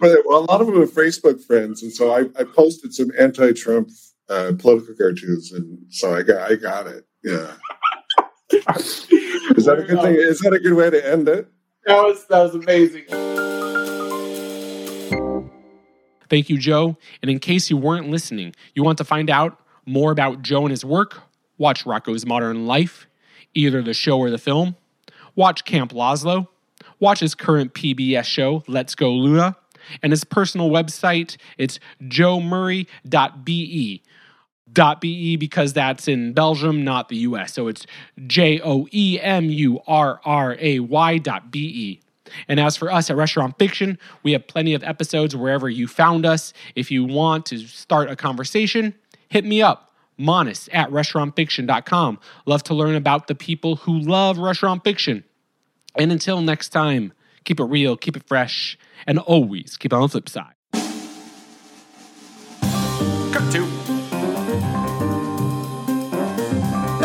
but 0.00 0.18
well, 0.26 0.38
a 0.38 0.46
lot 0.46 0.60
of 0.60 0.66
them 0.66 0.80
are 0.80 0.86
Facebook 0.86 1.44
friends, 1.44 1.82
and 1.82 1.92
so 1.92 2.12
I, 2.12 2.20
I 2.38 2.44
posted 2.44 2.94
some 2.94 3.10
anti-Trump 3.18 3.90
uh, 4.28 4.52
political 4.58 4.94
cartoons, 4.94 5.52
and 5.52 5.78
so 5.90 6.14
I 6.14 6.22
got 6.22 6.50
I 6.50 6.54
got 6.56 6.86
it. 6.86 7.04
Yeah. 7.22 7.52
Is 8.50 9.64
that 9.64 9.78
a 9.78 9.82
good 9.82 10.00
thing? 10.00 10.14
Is 10.14 10.40
that 10.40 10.52
a 10.52 10.58
good 10.58 10.74
way 10.74 10.90
to 10.90 11.06
end 11.10 11.28
it? 11.28 11.48
That 11.86 12.02
was 12.02 12.26
that 12.26 12.42
was 12.42 12.54
amazing. 12.54 13.04
Thank 16.28 16.50
you, 16.50 16.58
Joe. 16.58 16.96
And 17.22 17.30
in 17.30 17.38
case 17.38 17.70
you 17.70 17.76
weren't 17.76 18.10
listening, 18.10 18.54
you 18.74 18.82
want 18.82 18.98
to 18.98 19.04
find 19.04 19.30
out 19.30 19.60
more 19.86 20.12
about 20.12 20.42
Joe 20.42 20.62
and 20.62 20.70
his 20.70 20.84
work, 20.84 21.22
watch 21.56 21.84
Rocko's 21.84 22.26
Modern 22.26 22.66
Life 22.66 23.07
either 23.54 23.82
the 23.82 23.94
show 23.94 24.18
or 24.18 24.30
the 24.30 24.38
film. 24.38 24.76
Watch 25.34 25.64
Camp 25.64 25.92
Lazlo. 25.92 26.48
Watch 27.00 27.20
his 27.20 27.34
current 27.34 27.74
PBS 27.74 28.24
show, 28.24 28.64
Let's 28.66 28.94
Go 28.94 29.12
Luna. 29.12 29.56
And 30.02 30.12
his 30.12 30.24
personal 30.24 30.70
website, 30.70 31.36
it's 31.56 31.78
joemurray.be. 32.02 34.02
.be 35.00 35.36
because 35.36 35.72
that's 35.72 36.08
in 36.08 36.34
Belgium, 36.34 36.84
not 36.84 37.08
the 37.08 37.16
US. 37.18 37.54
So 37.54 37.68
it's 37.68 37.86
J 38.26 38.60
O 38.60 38.86
E 38.92 39.18
M 39.20 39.46
U 39.46 39.80
R 39.86 40.20
R 40.24 40.56
A 40.60 40.80
Y 40.80 41.18
dot 41.18 41.50
B 41.50 41.60
E. 41.60 42.00
And 42.46 42.60
as 42.60 42.76
for 42.76 42.92
us 42.92 43.10
at 43.10 43.16
Restaurant 43.16 43.58
Fiction, 43.58 43.98
we 44.22 44.32
have 44.32 44.46
plenty 44.46 44.74
of 44.74 44.84
episodes 44.84 45.34
wherever 45.34 45.70
you 45.70 45.88
found 45.88 46.26
us. 46.26 46.52
If 46.74 46.90
you 46.90 47.04
want 47.04 47.46
to 47.46 47.58
start 47.58 48.10
a 48.10 48.16
conversation, 48.16 48.94
hit 49.28 49.44
me 49.44 49.62
up. 49.62 49.87
Monis 50.18 50.68
at 50.72 50.90
restaurantfiction.com. 50.90 52.18
Love 52.46 52.62
to 52.64 52.74
learn 52.74 52.94
about 52.94 53.28
the 53.28 53.34
people 53.34 53.76
who 53.76 53.98
love 53.98 54.38
restaurant 54.38 54.84
fiction. 54.84 55.24
And 55.96 56.12
until 56.12 56.40
next 56.40 56.70
time, 56.70 57.12
keep 57.44 57.60
it 57.60 57.64
real, 57.64 57.96
keep 57.96 58.16
it 58.16 58.26
fresh, 58.26 58.78
and 59.06 59.18
always 59.18 59.76
keep 59.76 59.92
it 59.92 59.96
on 59.96 60.02
the 60.02 60.08
flip 60.08 60.28
side. 60.28 60.54
Cut 63.32 63.52
to 63.52 63.88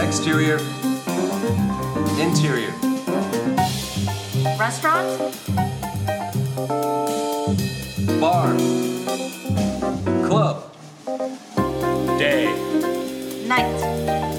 Exterior. 0.01 0.59
Interior. 2.19 2.73
Restaurant? 4.59 5.19
Bar. 8.19 8.55
Club. 10.27 10.73
day 12.19 12.72
night. 13.61 14.32